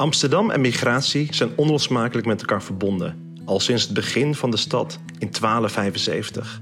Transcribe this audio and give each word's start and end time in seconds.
Amsterdam 0.00 0.50
en 0.50 0.60
migratie 0.60 1.28
zijn 1.30 1.50
onlosmakelijk 1.56 2.26
met 2.26 2.40
elkaar 2.40 2.62
verbonden, 2.62 3.34
al 3.44 3.60
sinds 3.60 3.82
het 3.82 3.94
begin 3.94 4.34
van 4.34 4.50
de 4.50 4.56
stad 4.56 4.98
in 5.18 5.28
1275. 5.30 6.60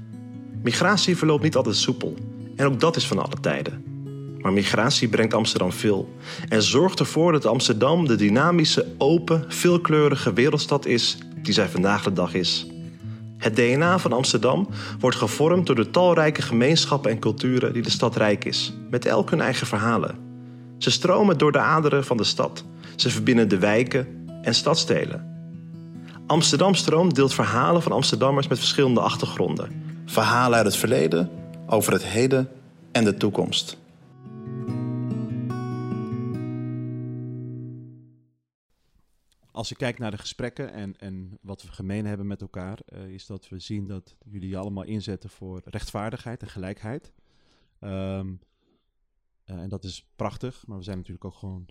Migratie 0.63 1.17
verloopt 1.17 1.43
niet 1.43 1.55
altijd 1.55 1.75
soepel, 1.75 2.15
en 2.55 2.65
ook 2.65 2.79
dat 2.79 2.95
is 2.95 3.07
van 3.07 3.19
alle 3.19 3.39
tijden. 3.41 3.83
Maar 4.41 4.53
migratie 4.53 5.07
brengt 5.07 5.33
Amsterdam 5.33 5.71
veel 5.71 6.13
en 6.49 6.63
zorgt 6.63 6.99
ervoor 6.99 7.31
dat 7.31 7.45
Amsterdam 7.45 8.07
de 8.07 8.15
dynamische, 8.15 8.87
open, 8.97 9.45
veelkleurige 9.47 10.33
wereldstad 10.33 10.85
is 10.85 11.17
die 11.41 11.53
zij 11.53 11.69
vandaag 11.69 12.03
de 12.03 12.13
dag 12.13 12.33
is. 12.33 12.67
Het 13.37 13.55
DNA 13.55 13.99
van 13.99 14.13
Amsterdam 14.13 14.67
wordt 14.99 15.17
gevormd 15.17 15.65
door 15.65 15.75
de 15.75 15.89
talrijke 15.89 16.41
gemeenschappen 16.41 17.11
en 17.11 17.19
culturen 17.19 17.73
die 17.73 17.81
de 17.81 17.89
stad 17.89 18.15
rijk 18.15 18.45
is, 18.45 18.73
met 18.89 19.05
elk 19.05 19.29
hun 19.29 19.41
eigen 19.41 19.67
verhalen. 19.67 20.27
Ze 20.77 20.91
stromen 20.91 21.37
door 21.37 21.51
de 21.51 21.59
aderen 21.59 22.05
van 22.05 22.17
de 22.17 22.23
stad. 22.23 22.63
Ze 22.99 23.09
verbinden 23.09 23.49
de 23.49 23.57
wijken 23.57 24.27
en 24.41 24.53
stadstelen. 24.55 25.27
Amsterdam 26.27 26.73
Stroom 26.73 27.13
deelt 27.13 27.33
verhalen 27.33 27.81
van 27.81 27.91
Amsterdammers 27.91 28.47
met 28.47 28.57
verschillende 28.57 28.99
achtergronden. 28.99 30.01
Verhalen 30.05 30.57
uit 30.57 30.65
het 30.65 30.75
verleden, 30.75 31.29
over 31.67 31.93
het 31.93 32.03
heden 32.03 32.49
en 32.91 33.03
de 33.03 33.17
toekomst. 33.17 33.77
Als 39.51 39.69
je 39.69 39.75
kijkt 39.75 39.99
naar 39.99 40.11
de 40.11 40.17
gesprekken 40.17 40.73
en, 40.73 40.95
en 40.97 41.37
wat 41.41 41.61
we 41.61 41.71
gemeen 41.71 42.05
hebben 42.05 42.27
met 42.27 42.41
elkaar, 42.41 42.79
uh, 42.93 43.05
is 43.05 43.25
dat 43.25 43.49
we 43.49 43.59
zien 43.59 43.87
dat 43.87 44.15
jullie 44.25 44.49
je 44.49 44.57
allemaal 44.57 44.83
inzetten 44.83 45.29
voor 45.29 45.61
rechtvaardigheid 45.65 46.41
en 46.41 46.49
gelijkheid. 46.49 47.11
Um, 47.81 48.39
uh, 49.45 49.55
en 49.55 49.69
dat 49.69 49.83
is 49.83 50.05
prachtig, 50.15 50.63
maar 50.67 50.77
we 50.77 50.83
zijn 50.83 50.97
natuurlijk 50.97 51.25
ook 51.25 51.35
gewoon 51.35 51.65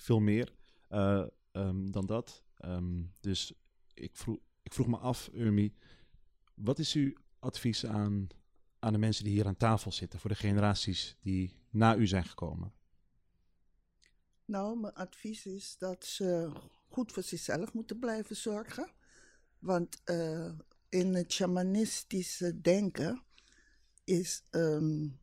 veel 0.00 0.20
meer 0.20 0.52
uh, 0.90 1.26
um, 1.52 1.90
dan 1.90 2.06
dat. 2.06 2.44
Um, 2.64 3.14
dus 3.20 3.52
ik 3.94 4.16
vroeg, 4.16 4.38
ik 4.62 4.72
vroeg 4.72 4.86
me 4.86 4.96
af, 4.96 5.30
Urmi, 5.32 5.74
wat 6.54 6.78
is 6.78 6.92
uw 6.92 7.12
advies 7.38 7.86
aan, 7.86 8.28
aan 8.78 8.92
de 8.92 8.98
mensen 8.98 9.24
die 9.24 9.32
hier 9.32 9.46
aan 9.46 9.56
tafel 9.56 9.92
zitten, 9.92 10.18
voor 10.20 10.30
de 10.30 10.36
generaties 10.36 11.16
die 11.20 11.56
na 11.70 11.96
u 11.96 12.06
zijn 12.06 12.24
gekomen? 12.24 12.72
Nou, 14.44 14.80
mijn 14.80 14.94
advies 14.94 15.46
is 15.46 15.78
dat 15.78 16.04
ze 16.04 16.52
goed 16.88 17.12
voor 17.12 17.22
zichzelf 17.22 17.72
moeten 17.72 17.98
blijven 17.98 18.36
zorgen. 18.36 18.90
Want 19.58 20.00
uh, 20.04 20.52
in 20.88 21.14
het 21.14 21.32
shamanistische 21.32 22.60
denken 22.60 23.22
is 24.04 24.42
um, 24.50 25.20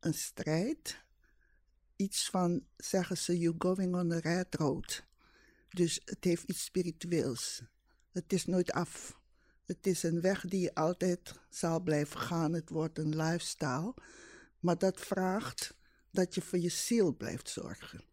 een 0.00 0.14
strijd 0.14 1.04
iets 2.00 2.28
van, 2.30 2.66
zeggen 2.76 3.18
ze, 3.18 3.38
you 3.38 3.54
going 3.58 3.94
on 3.94 4.12
a 4.12 4.18
red 4.18 4.54
road. 4.54 5.04
Dus 5.68 6.00
het 6.04 6.24
heeft 6.24 6.42
iets 6.42 6.64
spiritueels. 6.64 7.62
Het 8.12 8.32
is 8.32 8.46
nooit 8.46 8.72
af. 8.72 9.18
Het 9.66 9.86
is 9.86 10.02
een 10.02 10.20
weg 10.20 10.44
die 10.44 10.60
je 10.60 10.74
altijd 10.74 11.34
zal 11.48 11.80
blijven 11.80 12.20
gaan. 12.20 12.52
Het 12.52 12.70
wordt 12.70 12.98
een 12.98 13.16
lifestyle. 13.16 13.94
Maar 14.60 14.78
dat 14.78 15.00
vraagt 15.00 15.74
dat 16.10 16.34
je 16.34 16.40
voor 16.40 16.58
je 16.58 16.68
ziel 16.68 17.16
blijft 17.16 17.48
zorgen. 17.48 18.04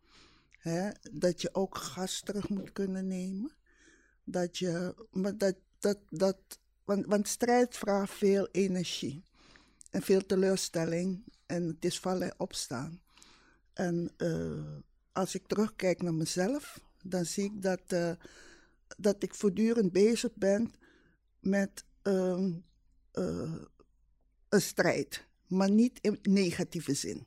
Dat 1.12 1.42
je 1.42 1.54
ook 1.54 1.78
gas 1.78 2.22
terug 2.22 2.50
moet 2.50 2.72
kunnen 2.72 3.08
nemen. 3.08 3.52
Dat 4.24 4.58
je, 4.58 4.96
maar 5.12 5.38
dat, 5.38 5.56
dat, 5.80 5.98
dat, 6.10 6.38
want, 6.84 7.06
want 7.06 7.28
strijd 7.28 7.78
vraagt 7.78 8.14
veel 8.14 8.48
energie 8.52 9.24
en 9.92 10.02
veel 10.02 10.26
teleurstelling. 10.26 11.24
En 11.46 11.68
het 11.68 11.86
is 11.86 12.00
vallen 12.00 12.30
en 12.30 12.40
opstaan. 12.40 13.02
En 13.78 14.12
uh, 14.18 14.78
als 15.12 15.36
ik 15.36 15.48
terugkijk 15.48 16.02
naar 16.02 16.14
mezelf, 16.14 16.80
dan 17.04 17.26
zie 17.26 17.44
ik 17.44 17.62
dat, 17.62 17.82
uh, 17.88 18.12
dat 18.98 19.24
ik 19.24 19.36
voortdurend 19.36 19.92
bezig 19.92 20.34
ben 20.34 20.74
met 21.40 21.86
uh, 22.04 22.54
een 24.50 24.62
strijd, 24.62 25.26
maar 25.48 25.72
niet 25.72 26.00
in 26.02 26.20
negatieve 26.22 26.94
zin. 26.94 27.26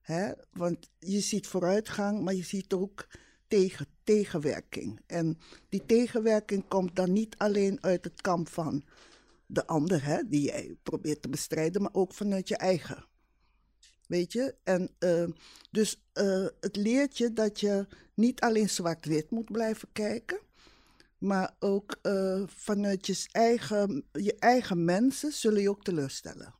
Hè? 0.00 0.32
Want 0.52 0.90
je 0.98 1.20
ziet 1.20 1.46
vooruitgang, 1.46 2.22
maar 2.22 2.34
je 2.34 2.44
ziet 2.44 2.72
ook 2.72 3.06
tegen, 3.46 3.86
tegenwerking. 4.04 5.00
En 5.06 5.38
die 5.68 5.86
tegenwerking 5.86 6.68
komt 6.68 6.96
dan 6.96 7.12
niet 7.12 7.36
alleen 7.36 7.82
uit 7.82 8.04
het 8.04 8.20
kamp 8.20 8.48
van 8.48 8.84
de 9.46 9.66
ander, 9.66 10.04
hè, 10.04 10.22
die 10.28 10.40
jij 10.40 10.76
probeert 10.82 11.22
te 11.22 11.28
bestrijden, 11.28 11.82
maar 11.82 11.94
ook 11.94 12.14
vanuit 12.14 12.48
je 12.48 12.56
eigen. 12.56 13.07
Weet 14.08 14.32
je? 14.32 14.54
En 14.64 14.90
uh, 14.98 15.28
dus 15.70 16.02
uh, 16.14 16.46
het 16.60 16.76
leert 16.76 17.18
je 17.18 17.32
dat 17.32 17.60
je 17.60 17.86
niet 18.14 18.40
alleen 18.40 18.68
zwart-wit 18.68 19.30
moet 19.30 19.52
blijven 19.52 19.88
kijken, 19.92 20.38
maar 21.18 21.54
ook 21.58 21.96
uh, 22.02 22.42
vanuit 22.46 23.06
je 23.06 23.28
eigen, 23.32 24.04
je 24.12 24.34
eigen 24.38 24.84
mensen 24.84 25.32
zullen 25.32 25.62
je 25.62 25.70
ook 25.70 25.84
teleurstellen. 25.84 26.54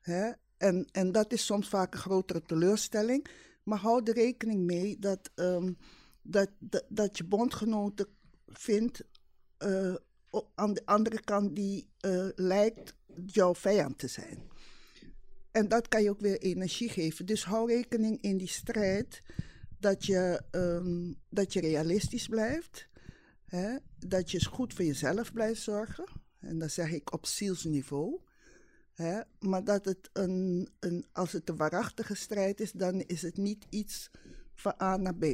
Hè? 0.00 0.30
En, 0.56 0.88
en 0.92 1.12
dat 1.12 1.32
is 1.32 1.44
soms 1.44 1.68
vaak 1.68 1.94
een 1.94 2.00
grotere 2.00 2.42
teleurstelling. 2.42 3.26
Maar 3.62 3.78
hou 3.78 4.02
er 4.04 4.14
rekening 4.14 4.64
mee 4.64 4.98
dat, 4.98 5.30
um, 5.34 5.76
dat, 6.22 6.48
dat, 6.58 6.84
dat, 6.88 7.18
je 7.18 7.24
bondgenoten 7.24 8.06
vindt 8.46 9.04
aan 10.54 10.74
de 10.74 10.82
andere 10.84 11.20
kant 11.20 11.56
die 11.56 11.90
lijkt 12.34 12.94
jouw 13.26 13.54
vijand 13.54 13.98
te 13.98 14.08
zijn. 14.08 14.49
En 15.50 15.68
dat 15.68 15.88
kan 15.88 16.02
je 16.02 16.10
ook 16.10 16.20
weer 16.20 16.38
energie 16.38 16.88
geven. 16.88 17.26
Dus 17.26 17.44
hou 17.44 17.72
rekening 17.72 18.22
in 18.22 18.36
die 18.36 18.48
strijd 18.48 19.22
dat 19.78 20.06
je, 20.06 20.42
um, 20.50 21.20
dat 21.28 21.52
je 21.52 21.60
realistisch 21.60 22.26
blijft. 22.26 22.88
Hè? 23.46 23.76
Dat 23.98 24.30
je 24.30 24.44
goed 24.44 24.74
voor 24.74 24.84
jezelf 24.84 25.32
blijft 25.32 25.62
zorgen. 25.62 26.04
En 26.38 26.58
dat 26.58 26.70
zeg 26.70 26.90
ik 26.90 27.12
op 27.12 27.26
zielsniveau. 27.26 28.20
Hè? 28.92 29.20
Maar 29.38 29.64
dat 29.64 29.84
het 29.84 30.10
een, 30.12 30.68
een, 30.80 31.06
als 31.12 31.32
het 31.32 31.48
een 31.48 31.56
waarachtige 31.56 32.14
strijd 32.14 32.60
is, 32.60 32.72
dan 32.72 33.00
is 33.00 33.22
het 33.22 33.36
niet 33.36 33.66
iets 33.70 34.10
van 34.54 34.74
A 34.82 34.96
naar 34.96 35.16
B. 35.16 35.24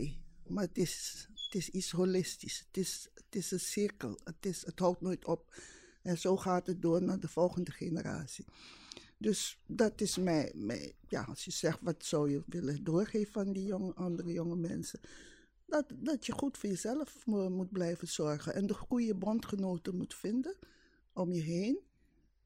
Maar 0.47 0.65
het 0.65 0.79
is, 0.79 1.27
het 1.35 1.55
is 1.55 1.69
iets 1.69 1.91
holistisch. 1.91 2.65
Het 2.67 2.77
is, 2.77 3.09
het 3.15 3.37
is 3.37 3.51
een 3.51 3.61
cirkel. 3.61 4.19
Het, 4.25 4.47
is, 4.47 4.67
het 4.67 4.79
houdt 4.79 5.01
nooit 5.01 5.25
op. 5.25 5.55
En 6.03 6.19
zo 6.19 6.37
gaat 6.37 6.67
het 6.67 6.83
door 6.83 7.03
naar 7.03 7.21
de 7.21 7.29
volgende 7.29 7.71
generatie. 7.71 8.45
Dus 9.19 9.63
dat 9.67 10.01
is 10.01 10.17
mij, 10.17 10.97
ja, 11.09 11.23
als 11.23 11.45
je 11.45 11.51
zegt 11.51 11.79
wat 11.83 12.05
zou 12.05 12.31
je 12.31 12.43
willen 12.47 12.85
doorgeven 12.85 13.33
van 13.33 13.53
die 13.53 13.75
andere 13.75 14.33
jonge 14.33 14.57
mensen. 14.57 15.01
Dat, 15.67 15.93
dat 15.95 16.27
je 16.27 16.33
goed 16.33 16.59
voor 16.59 16.69
jezelf 16.69 17.27
moet 17.27 17.73
blijven 17.73 18.09
zorgen 18.09 18.55
en 18.55 18.67
de 18.67 18.75
goede 18.75 19.15
bondgenoten 19.15 19.97
moet 19.97 20.15
vinden 20.15 20.57
om 21.13 21.33
je 21.33 21.43
heen. 21.43 21.79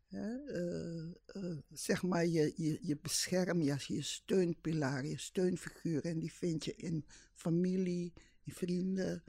Hè, 0.06 0.44
uh, 0.44 1.12
uh, 1.32 1.58
zeg 1.72 2.02
maar 2.02 2.26
je, 2.26 2.52
je, 2.56 2.78
je 2.82 2.98
beschermjas, 3.02 3.86
je 3.86 4.02
steunpilaar, 4.02 5.06
je 5.06 5.18
steunfiguur. 5.18 6.04
En 6.04 6.18
die 6.18 6.32
vind 6.32 6.64
je 6.64 6.74
in 6.76 7.04
familie, 7.34 8.12
in 8.44 8.52
vrienden. 8.52 9.24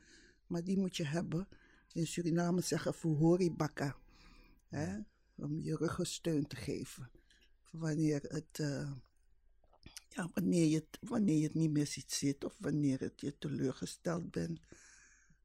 Maar 0.48 0.64
die 0.64 0.78
moet 0.78 0.98
je 0.98 1.06
hebben. 1.06 1.48
In 1.92 2.08
Suriname 2.08 2.62
zeggen 2.62 2.94
voor 2.94 3.40
Hè, 4.68 4.98
om 5.36 5.62
je 5.62 5.76
ruggensteun 5.76 6.48
te 6.48 6.56
geven 6.56 7.12
wanneer 7.72 8.22
het, 8.22 8.60
uh, 8.60 8.92
ja, 10.10 10.30
wanneer, 10.34 10.66
je 10.66 10.76
het, 10.76 10.98
wanneer 11.10 11.38
je 11.38 11.44
het 11.44 11.54
niet 11.54 11.72
meer 11.72 11.88
ziet 11.88 12.12
zitten 12.12 12.50
of 12.50 12.56
wanneer 12.60 13.00
het 13.00 13.22
je 13.22 13.38
teleurgesteld 13.38 14.32
bent. 14.32 14.60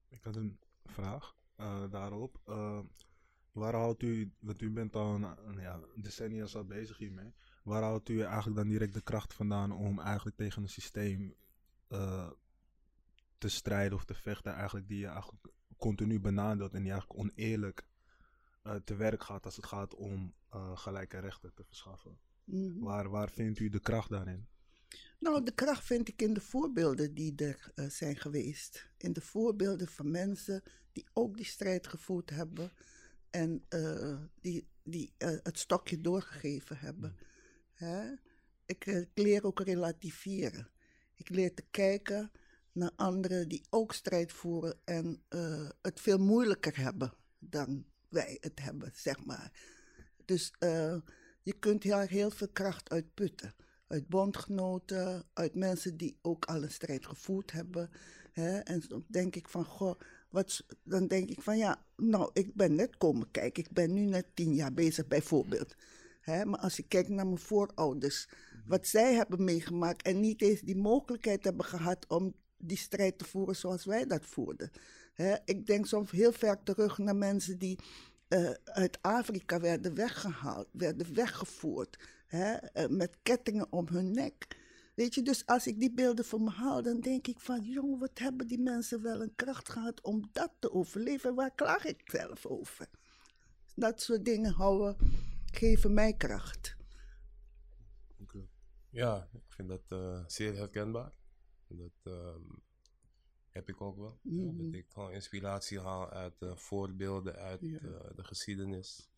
Ik 0.09 0.23
had 0.23 0.37
een 0.37 0.59
vraag 0.85 1.37
uh, 1.61 1.91
daarop. 1.91 2.41
Uh, 2.49 2.81
waar 3.53 3.75
houdt 3.75 4.03
u, 4.03 4.33
want 4.39 4.61
u 4.61 4.71
bent 4.71 4.97
al 4.97 5.15
een, 5.15 5.61
ja, 5.61 5.81
decennia 5.95 6.47
al 6.53 6.65
bezig 6.65 6.99
hiermee. 6.99 7.33
Waar 7.63 7.83
houdt 7.83 8.09
u 8.09 8.21
eigenlijk 8.21 8.57
dan 8.57 8.69
direct 8.69 8.95
de 8.95 9.01
kracht 9.01 9.35
vandaan 9.35 9.73
om 9.73 10.01
eigenlijk 10.01 10.37
tegen 10.37 10.63
een 10.63 10.69
systeem 10.69 11.35
te 13.39 13.49
strijden 13.49 13.99
of 13.99 14.05
te 14.05 14.15
vechten 14.15 14.55
eigenlijk 14.55 14.89
die 14.89 14.99
je 14.99 15.07
eigenlijk 15.07 15.49
continu 15.77 16.21
benadeelt 16.21 16.75
en 16.75 16.83
die 16.83 16.93
eigenlijk 16.93 17.21
oneerlijk 17.21 17.89
te 18.85 18.97
werk 18.97 19.23
gaat 19.23 19.45
als 19.45 19.57
het 19.57 19.67
gaat 19.67 19.95
om 19.95 20.35
uh, 20.55 20.77
gelijke 20.77 21.19
rechten 21.19 21.55
te 21.55 21.65
verschaffen. 21.65 22.19
Mm. 22.45 22.81
Waar, 22.81 23.09
waar 23.11 23.31
vindt 23.31 23.59
u 23.59 23.69
de 23.69 23.81
kracht 23.81 24.11
daarin? 24.11 24.47
Nou, 25.19 25.45
de 25.45 25.55
kracht 25.55 25.85
vind 25.85 26.09
ik 26.09 26.23
in 26.23 26.35
de 26.35 26.41
voorbeelden 26.41 27.15
die 27.15 27.35
er 27.37 27.73
uh, 27.75 27.89
zijn 27.89 28.17
geweest. 28.17 28.91
In 28.97 29.13
de 29.13 29.21
voorbeelden 29.21 29.89
van 29.89 30.11
mensen 30.11 30.63
die 30.93 31.07
ook 31.13 31.37
die 31.37 31.45
strijd 31.45 31.87
gevoerd 31.87 32.31
hebben 32.31 32.73
en 33.31 33.65
die, 34.41 34.69
die 34.83 35.15
het 35.19 35.59
stokje 35.59 36.01
doorgegeven 36.01 36.79
hebben. 36.79 37.11
Mm. 37.11 37.27
Hè? 37.73 38.15
Ik, 38.67 38.87
ik 38.87 39.11
leer 39.15 39.45
ook 39.45 39.61
relativeren. 39.61 40.71
Ik 41.15 41.29
leer 41.29 41.55
te 41.55 41.65
kijken 41.71 42.33
naar 42.73 42.93
anderen 42.97 43.49
die 43.49 43.67
ook 43.71 43.93
strijd 43.93 44.33
voeren 44.33 44.81
en 44.85 45.23
het 45.83 46.01
veel 46.01 46.19
moeilijker 46.19 46.77
hebben 46.77 47.15
dan 47.39 47.87
wij 48.09 48.37
het 48.41 48.61
hebben, 48.61 48.91
zeg 48.95 49.25
maar. 49.25 49.53
Dus 50.25 50.53
uh, 50.61 50.97
je 51.43 51.53
kunt 51.59 51.83
hier 51.83 52.09
heel 52.09 52.31
veel 52.31 52.49
kracht 52.49 52.91
uitputten. 52.91 53.55
Uit 53.87 54.09
bondgenoten, 54.09 55.25
uit 55.33 55.55
mensen 55.55 55.97
die 55.97 56.19
ook 56.23 56.45
al 56.45 56.63
een 56.63 56.71
strijd 56.71 57.07
gevoerd 57.07 57.53
hebben. 57.53 57.91
Hè? 58.33 58.59
En 58.59 58.83
dan 58.89 59.05
denk 59.09 59.37
ik 59.37 59.49
van, 59.49 59.65
goh, 59.65 60.01
wat, 60.31 60.65
dan 60.83 61.07
denk 61.07 61.29
ik 61.29 61.43
van 61.43 61.59
ja, 61.59 61.85
nou, 61.97 62.31
ik 62.33 62.55
ben 62.55 62.75
net 62.75 62.97
komen 62.97 63.31
kijken. 63.31 63.65
Ik 63.65 63.73
ben 63.73 63.93
nu 63.93 64.01
net 64.01 64.27
tien 64.35 64.55
jaar 64.55 64.73
bezig 64.73 65.07
bijvoorbeeld. 65.07 65.75
Hè? 66.21 66.45
Maar 66.45 66.61
als 66.61 66.79
ik 66.79 66.89
kijk 66.89 67.09
naar 67.09 67.27
mijn 67.27 67.39
voorouders, 67.39 68.29
wat 68.67 68.87
zij 68.87 69.15
hebben 69.15 69.45
meegemaakt 69.45 70.03
en 70.03 70.21
niet 70.21 70.43
eens 70.43 70.61
die 70.61 70.77
mogelijkheid 70.77 71.45
hebben 71.45 71.65
gehad 71.65 72.07
om 72.09 72.35
die 72.67 72.77
strijd 72.77 73.19
te 73.19 73.25
voeren 73.25 73.57
zoals 73.57 73.85
wij 73.85 74.07
dat 74.07 74.27
voerden. 74.27 74.71
Ik 75.45 75.67
denk 75.67 75.87
soms 75.87 76.11
heel 76.11 76.33
ver 76.33 76.63
terug 76.63 76.99
naar 76.99 77.17
mensen 77.17 77.59
die 77.59 77.79
eh, 78.29 78.51
uit 78.65 78.99
Afrika 79.01 79.61
werden 79.61 79.95
weggehaald, 79.95 80.69
werden 80.71 81.15
weggevoerd, 81.15 81.99
eh, 82.27 82.55
met 82.89 83.17
kettingen 83.23 83.73
om 83.73 83.87
hun 83.89 84.11
nek. 84.11 84.47
Weet 84.95 85.15
je, 85.15 85.23
dus 85.23 85.47
als 85.47 85.67
ik 85.67 85.81
die 85.81 85.93
beelden 85.93 86.25
voor 86.25 86.41
me 86.41 86.51
haal, 86.51 86.83
dan 86.83 87.01
denk 87.01 87.27
ik 87.27 87.41
van, 87.41 87.63
jongen, 87.63 87.99
wat 87.99 88.19
hebben 88.19 88.47
die 88.47 88.61
mensen 88.61 89.03
wel 89.03 89.23
een 89.23 89.35
kracht 89.35 89.69
gehad 89.69 90.01
om 90.01 90.29
dat 90.33 90.51
te 90.59 90.73
overleven? 90.73 91.35
Waar 91.35 91.55
klaag 91.55 91.85
ik 91.85 92.01
zelf 92.05 92.47
over? 92.47 92.89
Dat 93.75 94.03
soort 94.03 94.25
dingen 94.25 94.53
houden, 94.53 94.97
geven 95.53 95.95
mij 95.95 96.13
kracht. 96.13 96.77
Ja, 98.91 99.29
ik 99.33 99.43
vind 99.49 99.69
dat 99.69 99.83
eh, 99.89 100.25
zeer 100.27 100.57
herkenbaar. 100.57 101.13
Dat 101.69 101.93
ehm, 102.03 102.41
heb 103.51 103.69
ik 103.69 103.81
ook 103.81 103.97
wel. 103.97 104.19
Mhm. 104.23 104.57
dat 104.65 104.75
ik 104.75 104.87
gewoon 104.89 105.13
inspiratie 105.13 105.81
haal 105.81 106.11
uit 106.11 106.43
eh, 106.43 106.57
voorbeelden 106.57 107.37
uit 107.37 107.61
Ja. 107.61 107.79
eh, 107.79 108.17
de 108.17 108.25
geschiedenis. 108.25 109.09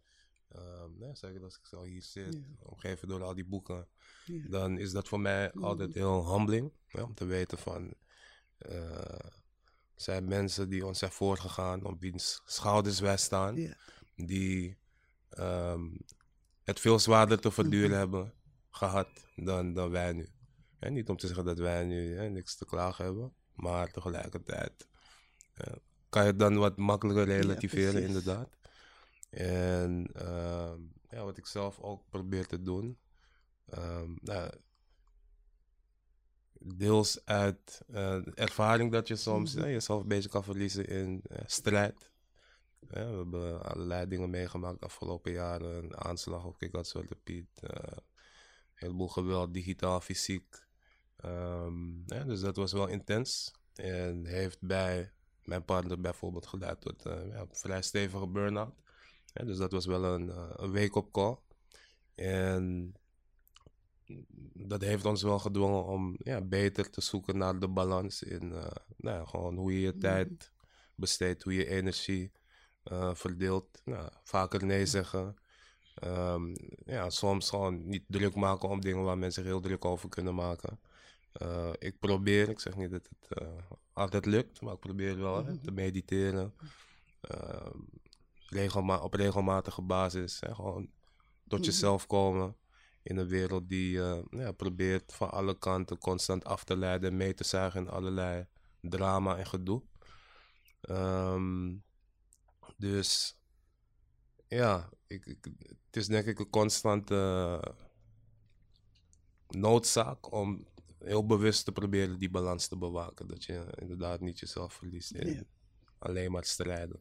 Ehm 0.48 0.90
nee, 0.98 1.14
zeker 1.16 1.42
als 1.42 1.58
ik 1.58 1.66
zo 1.66 1.82
hier 1.82 2.02
zit, 2.02 2.34
Ja. 2.34 2.40
omgeven 2.58 3.08
door 3.08 3.22
al 3.22 3.34
die 3.34 3.44
boeken, 3.44 3.88
Ja. 4.24 4.48
dan 4.48 4.78
is 4.78 4.92
dat 4.92 5.08
voor 5.08 5.20
mij 5.20 5.52
altijd 5.52 5.94
heel 5.94 6.32
humbling. 6.34 6.72
Ja, 6.88 7.02
om 7.02 7.14
te 7.14 7.24
weten 7.24 7.58
van, 7.58 7.94
er 8.58 9.32
zijn 9.94 10.24
mensen 10.24 10.68
die 10.68 10.86
ons 10.86 10.98
zijn 10.98 11.10
voorgegaan, 11.12 11.84
op 11.84 12.00
wiens 12.00 12.42
schouders 12.44 13.00
wij 13.00 13.16
staan, 13.16 13.74
die 14.16 14.78
ehm, 15.28 15.96
het 16.62 16.80
veel 16.80 16.98
zwaarder 16.98 17.40
te 17.40 17.50
verduren 17.50 17.90
Mhm. 17.90 17.98
hebben 17.98 18.34
gehad 18.70 19.08
dan, 19.36 19.72
dan 19.72 19.90
wij 19.90 20.12
nu. 20.12 20.28
En 20.78 20.92
niet 20.92 21.08
om 21.08 21.16
te 21.16 21.26
zeggen 21.26 21.44
dat 21.44 21.58
wij 21.58 21.84
nu 21.84 22.16
hè, 22.16 22.28
niks 22.28 22.56
te 22.56 22.64
klagen 22.64 23.04
hebben, 23.04 23.34
maar 23.54 23.90
tegelijkertijd 23.90 24.88
eh, 25.54 25.72
kan 26.08 26.22
je 26.22 26.28
het 26.28 26.38
dan 26.38 26.56
wat 26.56 26.76
makkelijker 26.76 27.24
relativeren, 27.24 28.02
inderdaad. 28.02 28.56
En 29.30 30.10
ehm, 30.12 30.80
ja, 31.08 31.24
wat 31.24 31.38
ik 31.38 31.46
zelf 31.46 31.80
ook 31.80 32.08
probeer 32.08 32.46
te 32.46 32.62
doen, 32.62 32.98
ehm, 33.66 34.10
nou, 34.20 34.50
deels 36.60 37.24
uit 37.24 37.82
eh, 37.86 38.38
ervaring 38.38 38.92
dat 38.92 39.08
je 39.08 39.16
soms 39.16 39.54
Mhm. 39.54 39.68
jezelf 39.68 40.02
een 40.02 40.08
beetje 40.08 40.28
kan 40.28 40.44
verliezen 40.44 40.86
in 40.86 41.22
eh, 41.28 41.42
strijd. 41.46 42.12
Ja, 42.80 43.08
we 43.10 43.16
hebben 43.16 43.62
allerlei 43.62 44.08
dingen 44.08 44.30
meegemaakt 44.30 44.78
de 44.80 44.86
afgelopen 44.86 45.32
jaren. 45.32 45.76
Een 45.84 45.96
aanslag 45.96 46.44
op 46.44 46.58
Kik 46.58 46.78
Zwarte 46.80 47.14
Piet. 47.14 47.48
een 47.62 48.02
heleboel 48.74 49.08
geweld, 49.08 49.54
digitaal, 49.54 50.00
fysiek. 50.00 50.66
Ehm, 51.18 51.98
ja, 52.06 52.24
dus 52.24 52.40
dat 52.40 52.56
was 52.56 52.72
wel 52.72 52.86
intens. 52.86 53.52
En 53.74 54.26
heeft 54.26 54.60
bij 54.60 55.12
mijn 55.44 55.64
partner 55.64 56.00
bijvoorbeeld 56.00 56.46
geleid 56.46 56.80
tot 56.80 57.06
eh, 57.06 57.28
ja, 57.28 57.40
een 57.40 57.48
vrij 57.52 57.82
stevige 57.82 58.26
burn-out. 58.26 58.74
Ja, 59.32 59.44
dus 59.44 59.56
dat 59.56 59.72
was 59.72 59.86
wel 59.86 60.04
een, 60.04 60.30
eh, 60.30 60.50
een 60.56 60.72
wake-up 60.72 61.12
call. 61.12 61.36
En 62.14 62.94
dat 64.52 64.80
heeft 64.80 65.04
ons 65.04 65.22
wel 65.22 65.38
gedwongen 65.38 65.84
om 65.84 66.16
ja, 66.18 66.40
beter 66.40 66.90
te 66.90 67.00
zoeken 67.00 67.38
naar 67.38 67.58
de 67.58 67.68
balans 67.68 68.22
in 68.22 68.52
eh, 68.52 68.70
nou, 68.96 69.18
ja, 69.18 69.24
gewoon 69.24 69.56
hoe 69.56 69.72
je 69.72 69.80
je 69.80 69.96
tijd 69.96 70.52
besteedt, 70.94 71.42
hoe 71.42 71.54
je 71.54 71.66
energie 71.66 72.32
verdeelt. 73.12 73.80
Nou, 73.84 74.10
vaker 74.22 74.64
nee 74.64 74.86
zeggen. 74.86 75.36
Ehm, 75.94 76.54
ja, 76.84 77.10
soms 77.10 77.48
gewoon 77.48 77.88
niet 77.88 78.04
druk 78.06 78.34
maken 78.34 78.68
om 78.68 78.80
dingen 78.80 79.04
waar 79.04 79.18
mensen 79.18 79.42
zich 79.42 79.52
heel 79.52 79.60
druk 79.60 79.84
over 79.84 80.08
kunnen 80.08 80.34
maken. 80.34 80.80
Eh, 81.38 81.70
ik 81.78 81.98
probeer, 81.98 82.48
ik 82.48 82.60
zeg 82.60 82.76
niet 82.76 82.90
dat 82.90 83.08
het 83.08 83.38
eh, 83.38 83.48
altijd 83.92 84.26
lukt, 84.26 84.60
maar 84.60 84.74
ik 84.74 84.80
probeer 84.80 85.18
wel 85.18 85.44
hè, 85.44 85.58
te 85.58 85.70
mediteren. 85.70 86.54
Ehm, 87.20 87.78
regelma 88.48 88.98
op 88.98 89.14
regelmatige 89.14 89.82
basis. 89.82 90.40
Hè, 90.40 90.54
gewoon 90.54 90.90
tot 91.48 91.64
jezelf 91.64 92.06
komen 92.06 92.56
in 93.02 93.16
een 93.16 93.28
wereld 93.28 93.68
die 93.68 94.02
eh, 94.02 94.22
ja, 94.30 94.52
probeert 94.52 95.12
van 95.12 95.30
alle 95.30 95.58
kanten 95.58 95.98
constant 95.98 96.44
af 96.44 96.64
te 96.64 96.76
leiden 96.76 97.10
en 97.10 97.16
mee 97.16 97.34
te 97.34 97.44
zuigen 97.44 97.80
in 97.80 97.88
allerlei 97.88 98.46
drama 98.80 99.36
en 99.36 99.46
gedoe. 99.46 99.82
Ehm, 100.80 101.76
dus 102.76 103.38
ja, 104.48 104.88
ik, 105.06 105.26
ik, 105.26 105.44
het 105.86 105.96
is 105.96 106.06
denk 106.06 106.26
ik 106.26 106.38
een 106.38 106.50
constante 106.50 107.14
eh, 107.14 107.74
noodzaak 109.48 110.32
om 110.32 110.66
heel 110.98 111.26
bewust 111.26 111.64
te 111.64 111.72
proberen 111.72 112.18
die 112.18 112.30
balans 112.30 112.68
te 112.68 112.76
bewaken. 112.76 113.26
Dat 113.26 113.44
je 113.44 113.74
inderdaad 113.80 114.20
niet 114.20 114.38
jezelf 114.38 114.72
verliest 114.72 115.10
in 115.12 115.32
Ja. 115.32 115.42
alleen 115.98 116.32
maar 116.32 116.44
strijden. 116.44 117.00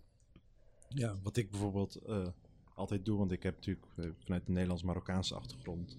Ja, 0.89 1.15
wat 1.23 1.37
ik 1.37 1.51
bijvoorbeeld 1.51 1.95
eh, 1.95 2.27
altijd 2.75 3.05
doe, 3.05 3.17
want 3.17 3.31
ik 3.31 3.43
heb 3.43 3.55
natuurlijk 3.55 3.87
eh, 3.95 4.09
vanuit 4.23 4.45
de 4.45 4.51
Nederlands-Marokkaanse 4.51 5.35
achtergrond 5.35 5.97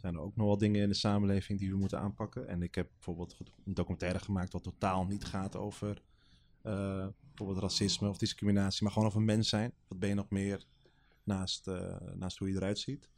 zijn 0.00 0.14
er 0.14 0.20
ook 0.20 0.36
nog 0.36 0.46
wel 0.46 0.58
dingen 0.58 0.82
in 0.82 0.88
de 0.88 0.94
samenleving 0.94 1.58
die 1.58 1.70
we 1.70 1.76
moeten 1.76 1.98
aanpakken. 2.00 2.48
En 2.48 2.62
ik 2.62 2.74
heb 2.74 2.88
bijvoorbeeld 2.94 3.36
een 3.64 3.74
documentaire 3.74 4.18
gemaakt 4.18 4.52
wat 4.52 4.62
totaal 4.62 5.04
niet 5.04 5.24
gaat 5.24 5.56
over 5.56 6.02
eh, 6.62 7.06
bijvoorbeeld 7.20 7.58
racisme 7.58 8.08
of 8.08 8.18
discriminatie, 8.18 8.82
maar 8.82 8.92
gewoon 8.92 9.08
over 9.08 9.22
mens 9.22 9.48
zijn. 9.48 9.72
Wat 9.88 9.98
ben 9.98 10.08
je 10.08 10.14
nog 10.14 10.30
meer 10.30 10.64
naast, 11.22 11.68
eh, 11.68 11.96
naast 12.14 12.38
hoe 12.38 12.48
je 12.48 12.54
eruit 12.54 12.78
ziet? 12.78 13.08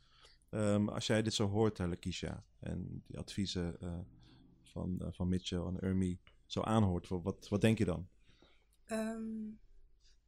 Ehm, 0.53 0.89
als 0.89 1.07
jij 1.07 1.23
dit 1.23 1.35
zo 1.35 1.49
hoort, 1.49 1.79
uh, 1.79 1.87
Lakeisha, 1.87 2.45
en 2.59 3.03
die 3.07 3.19
adviezen 3.19 3.81
eh, 3.81 3.99
van, 4.63 5.01
eh, 5.01 5.09
van 5.11 5.29
Mitchell 5.29 5.61
en 5.61 5.81
Ermi 5.81 6.19
zo 6.47 6.61
aanhoort, 6.61 7.09
wat, 7.09 7.49
wat 7.49 7.61
denk 7.61 7.79
je 7.79 7.85
dan? 7.85 8.09
Ehm, 8.85 9.51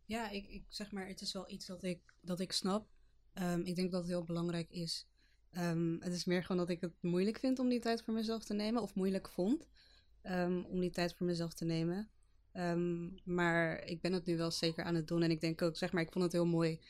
ja, 0.04 0.30
ik, 0.30 0.46
ik 0.48 0.64
zeg 0.68 0.92
maar, 0.92 1.06
het 1.06 1.20
is 1.20 1.32
wel 1.32 1.50
iets 1.50 1.66
dat 1.66 1.82
ik, 1.82 2.14
dat 2.20 2.40
ik 2.40 2.52
snap. 2.52 2.88
Ehm, 3.32 3.60
ik 3.60 3.76
denk 3.76 3.90
dat 3.90 4.00
het 4.00 4.10
heel 4.10 4.24
belangrijk 4.24 4.70
is. 4.70 5.08
Het 6.00 6.12
is 6.12 6.24
meer 6.24 6.42
gewoon 6.42 6.56
dat 6.56 6.68
ik 6.68 6.80
het 6.80 7.02
moeilijk 7.02 7.38
vind 7.38 7.58
om 7.58 7.68
die 7.68 7.80
tijd 7.80 8.02
voor 8.02 8.14
mezelf 8.14 8.44
te 8.44 8.54
nemen. 8.54 8.82
Of 8.82 8.94
moeilijk 8.94 9.28
vond 9.28 9.68
om 10.68 10.80
die 10.80 10.90
tijd 10.90 11.14
voor 11.14 11.26
mezelf 11.26 11.54
te 11.54 11.64
nemen. 11.64 12.10
Maar 13.24 13.84
ik 13.84 14.00
ben 14.00 14.12
het 14.12 14.26
nu 14.26 14.36
wel 14.36 14.50
zeker 14.50 14.84
aan 14.84 14.94
het 14.94 15.08
doen. 15.08 15.22
En 15.22 15.30
ik 15.30 15.40
denk 15.40 15.62
ook, 15.62 15.76
zeg 15.76 15.92
maar, 15.92 16.02
ik 16.02 16.12
vond 16.12 16.24
het 16.24 16.32
heel 16.32 16.46
mooi 16.46 16.80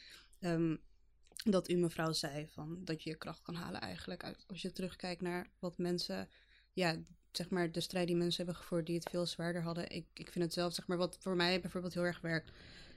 dat 1.51 1.69
u 1.69 1.77
mevrouw 1.77 2.13
zei 2.13 2.49
van 2.49 2.85
dat 2.85 3.03
je 3.03 3.11
je 3.11 3.17
kracht 3.17 3.43
kan 3.43 3.55
halen 3.55 3.81
eigenlijk. 3.81 4.35
Als 4.47 4.63
je 4.63 4.73
terugkijkt 4.73 5.21
naar 5.21 5.51
wat 5.59 5.79
mensen, 5.79 6.29
ja, 6.73 7.03
zeg 7.33 7.51
maar 7.51 7.73
de 7.73 7.81
strijd 7.81 8.07
die 8.07 8.17
mensen 8.17 8.45
hebben 8.45 8.63
gevoerd 8.63 8.87
die 8.87 8.95
het 8.95 9.11
veel 9.11 9.27
zwaarder 9.27 9.63
hadden. 9.63 9.91
Ik, 9.91 10.07
ik 10.15 10.31
vind 10.31 10.45
het 10.45 10.53
zelf, 10.53 10.75
zeg 10.75 10.87
maar, 10.87 10.97
wat 10.97 11.17
voor 11.21 11.37
mij 11.37 11.61
bijvoorbeeld 11.61 11.95
heel 11.95 12.03
erg 12.03 12.21
werkt, 12.21 12.51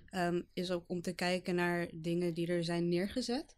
ehm, 0.09 0.41
is 0.53 0.71
ook 0.71 0.83
om 0.87 1.01
te 1.01 1.13
kijken 1.13 1.55
naar 1.55 1.89
dingen 1.93 2.33
die 2.33 2.47
er 2.47 2.63
zijn 2.63 2.89
neergezet. 2.89 3.55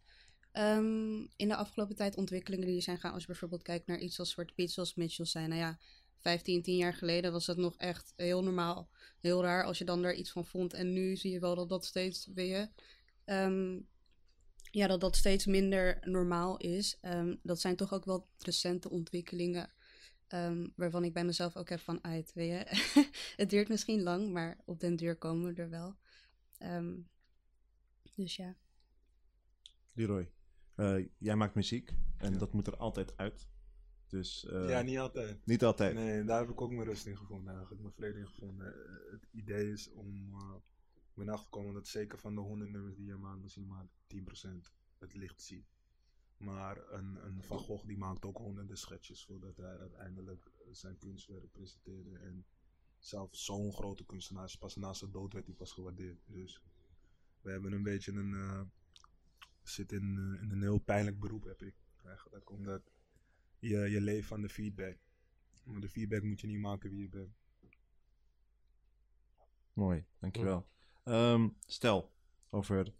Ehm, 0.52 1.20
in 1.36 1.48
de 1.48 1.56
afgelopen 1.56 1.96
tijd 1.96 2.16
ontwikkelingen 2.16 2.66
die 2.66 2.76
er 2.76 2.82
zijn 2.82 2.98
gaan. 2.98 3.12
Als 3.12 3.20
je 3.20 3.28
bijvoorbeeld 3.28 3.62
kijkt 3.62 3.86
naar 3.86 3.98
iets 3.98 4.18
als 4.18 4.30
Zwarte 4.30 4.54
Piet, 4.54 4.70
zoals 4.70 4.94
Mitchell 4.94 5.24
zei. 5.24 5.46
Nou 5.46 5.60
ja, 5.60 5.78
15, 6.18 6.62
10 6.62 6.76
jaar 6.76 6.94
geleden 6.94 7.32
was 7.32 7.46
dat 7.46 7.56
nog 7.56 7.76
echt 7.76 8.12
heel 8.16 8.42
normaal. 8.42 8.88
Heel 9.20 9.42
raar 9.42 9.64
als 9.64 9.78
je 9.78 9.84
dan 9.84 10.02
daar 10.02 10.14
iets 10.14 10.30
van 10.30 10.46
vond. 10.46 10.72
En 10.72 10.92
nu 10.92 11.16
zie 11.16 11.30
je 11.32 11.40
wel 11.40 11.54
dat 11.54 11.68
dat 11.68 11.84
steeds 11.84 12.28
weer... 12.34 12.70
ehm, 13.24 13.78
ja, 14.70 14.86
dat 14.86 15.00
dat 15.00 15.16
steeds 15.16 15.46
minder 15.46 15.98
normaal 16.00 16.56
is. 16.56 16.98
Ehm, 17.00 17.36
dat 17.42 17.60
zijn 17.60 17.76
toch 17.76 17.92
ook 17.92 18.04
wel 18.04 18.28
recente 18.38 18.90
ontwikkelingen. 18.90 19.70
ehm, 20.28 20.68
waarvan 20.76 21.04
ik 21.04 21.12
bij 21.12 21.24
mezelf 21.24 21.56
ook 21.56 21.68
heb 21.68 21.80
van 21.80 22.04
uit, 22.04 22.32
weet 22.32 22.48
je. 22.50 22.64
het 23.36 23.50
duurt 23.50 23.68
misschien 23.68 24.02
lang, 24.02 24.32
maar 24.32 24.58
op 24.64 24.80
den 24.80 24.96
duur 24.96 25.16
komen 25.16 25.54
we 25.54 25.62
er 25.62 25.70
wel. 25.70 25.96
Ehm, 26.58 26.94
dus 28.14 28.36
ja. 28.36 28.56
Leroy, 29.92 30.30
eh, 30.74 31.06
jij 31.18 31.36
maakt 31.36 31.54
muziek 31.54 31.92
en 32.16 32.38
dat 32.38 32.52
moet 32.52 32.66
er 32.66 32.76
altijd 32.76 33.16
uit. 33.16 33.48
Dus 34.06 34.46
eh, 34.46 34.68
ja, 34.68 34.82
niet 34.82 34.98
altijd. 34.98 35.46
niet 35.46 35.64
altijd. 35.64 35.94
Nee, 35.94 36.24
daar 36.24 36.40
heb 36.40 36.48
ik 36.50 36.60
ook 36.60 36.70
mijn 36.70 36.84
rust 36.84 37.06
in 37.06 37.16
gevonden, 37.16 37.52
eigenlijk, 37.52 37.82
mijn 37.82 37.94
vrede 37.94 38.18
in 38.18 38.26
gevonden. 38.26 38.66
Eh, 38.74 39.10
Het 39.10 39.26
idee 39.30 39.72
is 39.72 39.90
om 39.90 40.34
uh, 40.34 40.54
ben 41.24 41.28
achter 41.28 41.50
te 41.50 41.56
komen 41.58 41.74
dat 41.74 41.88
zeker 41.88 42.18
van 42.18 42.34
de 42.34 42.40
100 42.40 42.70
nummers 42.70 42.96
die 42.96 43.06
je 43.06 43.16
maakt, 43.16 43.40
misschien 43.40 43.66
maar 43.66 43.86
10% 44.14 44.18
het 44.98 45.14
licht 45.14 45.42
ziet. 45.42 45.66
Maar 46.36 46.92
een, 46.92 47.26
een 47.26 47.42
Van 47.42 47.58
Gogh 47.58 47.86
die 47.86 47.98
maakt 47.98 48.24
ook 48.24 48.36
honderden 48.36 48.78
schetsjes 48.78 49.24
voordat 49.24 49.56
hij 49.56 49.78
uiteindelijk 49.78 50.50
zijn 50.70 50.98
kunstwerk 50.98 51.52
presenteerde. 51.52 52.18
En 52.18 52.46
zelfs 52.98 53.44
zo'n 53.44 53.72
grote 53.72 54.04
kunstenaar 54.04 54.44
is 54.44 54.56
pas 54.56 54.76
na 54.76 54.92
zijn 54.92 55.10
dood 55.10 55.32
werd 55.32 55.46
hij 55.46 55.54
pas 55.54 55.72
gewaardeerd. 55.72 56.20
Dus 56.26 56.62
we 57.40 57.50
hebben 57.50 57.72
een 57.72 57.82
beetje 57.82 58.12
een. 58.12 58.32
Uh, 58.32 58.60
zit 59.62 59.92
in, 59.92 60.16
uh, 60.16 60.42
in 60.42 60.50
een 60.50 60.62
heel 60.62 60.78
pijnlijk 60.78 61.20
beroep, 61.20 61.44
heb 61.44 61.62
ik 61.62 61.74
eigenlijk. 62.04 62.50
Omdat 62.50 62.92
je, 63.58 63.78
je 63.78 64.00
leeft 64.00 64.26
van 64.26 64.40
de 64.40 64.48
feedback. 64.48 64.98
Maar 65.64 65.80
de 65.80 65.88
feedback 65.88 66.22
moet 66.22 66.40
je 66.40 66.46
niet 66.46 66.60
maken 66.60 66.90
wie 66.90 67.00
je 67.00 67.08
bent. 67.08 67.34
Mooi, 69.72 70.04
dankjewel. 70.18 70.68
Ehm 71.04 71.48
stel, 71.66 72.10
over 72.50 72.92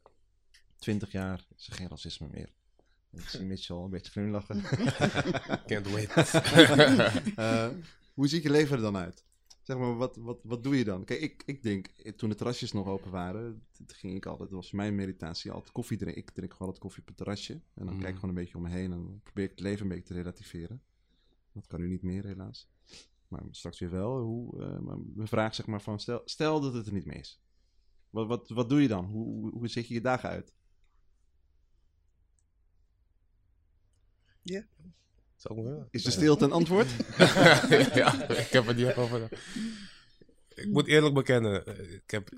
20 0.78 1.12
jaar 1.12 1.46
is 1.56 1.66
er 1.66 1.72
geen 1.72 1.88
racisme 1.88 2.28
meer. 2.30 2.52
Ik 3.12 3.28
zie 3.28 3.42
Mitchell 3.44 3.76
een 3.76 3.90
beetje 3.90 4.10
glimlachen. 4.10 4.62
Can't 5.66 5.90
wait. 5.90 6.14
Eh, 7.36 7.68
hoe 8.14 8.28
ziet 8.28 8.42
je 8.42 8.50
leven 8.50 8.76
er 8.76 8.82
dan 8.82 8.96
uit? 8.96 9.24
Zeg 9.62 9.76
maar, 9.76 9.96
wat, 9.96 10.16
wat, 10.16 10.38
wat 10.42 10.62
doe 10.62 10.76
je 10.78 10.84
dan? 10.84 11.04
Kijk, 11.04 11.20
ik, 11.20 11.42
ik 11.46 11.62
denk, 11.62 11.86
eh, 11.86 12.12
toen 12.12 12.28
de 12.28 12.34
terrasjes 12.34 12.72
nog 12.72 12.86
open 12.86 13.10
waren, 13.10 13.62
ging 13.86 14.16
ik 14.16 14.26
altijd, 14.26 14.50
dat 14.50 14.58
was 14.58 14.72
mijn 14.72 14.94
meditatie, 14.94 15.50
altijd 15.50 15.72
koffie 15.72 15.98
drinken. 15.98 16.22
Ik 16.22 16.30
drink 16.30 16.52
gewoon 16.52 16.66
altijd 16.68 16.82
koffie 16.84 17.00
op 17.02 17.08
het 17.08 17.16
terrasje. 17.16 17.52
En 17.52 17.62
dan 17.74 17.86
Mhm. 17.86 17.98
kijk 17.98 18.08
ik 18.08 18.14
gewoon 18.20 18.30
een 18.36 18.42
beetje 18.42 18.56
om 18.56 18.62
me 18.62 18.68
heen 18.70 18.92
en 18.92 19.20
probeer 19.22 19.44
ik 19.44 19.50
het 19.50 19.60
leven 19.60 19.82
een 19.82 19.88
beetje 19.88 20.04
te 20.04 20.14
relativeren. 20.14 20.82
Dat 21.52 21.66
kan 21.66 21.80
nu 21.80 21.88
niet 21.88 22.02
meer, 22.02 22.24
helaas. 22.24 22.68
Maar 23.28 23.42
straks 23.50 23.78
weer 23.78 23.90
wel. 23.90 24.18
Hoe, 24.20 24.62
eh, 24.62 24.78
mijn 25.14 25.28
vraag 25.28 25.54
zeg 25.54 25.66
maar 25.66 25.82
van, 25.82 26.00
stel, 26.00 26.22
stel 26.24 26.60
dat 26.60 26.74
het 26.74 26.86
er 26.86 26.92
niet 26.92 27.06
meer 27.06 27.18
is. 27.18 27.40
Wat, 28.10 28.26
wat, 28.26 28.48
wat 28.48 28.68
doe 28.68 28.82
je 28.82 28.88
dan? 28.88 29.04
Hoe, 29.04 29.50
hoe, 29.50 29.68
ziet 29.68 29.88
je 29.88 29.94
je 29.94 30.00
dagen 30.00 30.28
uit? 30.28 30.54
Wel. 35.42 35.86
Is 35.90 36.02
de 36.02 36.10
stilte 36.10 36.44
een 36.44 36.52
antwoord? 36.52 36.88
ja, 37.94 38.28
ik 38.28 38.50
heb 38.50 38.66
het 38.66 38.76
niet 38.76 38.86
echt 38.86 38.96
over. 38.96 39.28
Ik 40.48 40.68
moet 40.68 40.86
eerlijk 40.86 41.14
bekennen, 41.14 41.66
ik 41.94 42.10
heb 42.10 42.30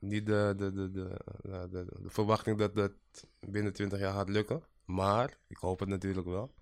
niet 0.00 0.26
de, 0.26 0.54
de, 0.56 0.72
de, 0.72 0.90
de, 0.90 1.16
de, 1.42 1.68
de, 1.70 1.84
de 2.02 2.10
verwachting 2.10 2.58
dat 2.58 2.74
dat 2.74 2.92
binnen 3.40 3.72
20 3.72 3.98
jaar 3.98 4.12
gaat 4.12 4.28
lukken. 4.28 4.62
Maar 4.84 5.38
ik 5.46 5.56
hoop 5.56 5.80
het 5.80 5.88
natuurlijk 5.88 6.26
wel. 6.26 6.54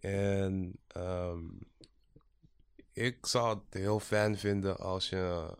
En 0.00 0.72
ehm, 0.86 1.44
ik 2.92 3.26
zou 3.26 3.58
het 3.58 3.82
heel 3.82 4.00
fijn 4.00 4.38
vinden 4.38 4.78
als, 4.78 5.08
je, 5.08 5.56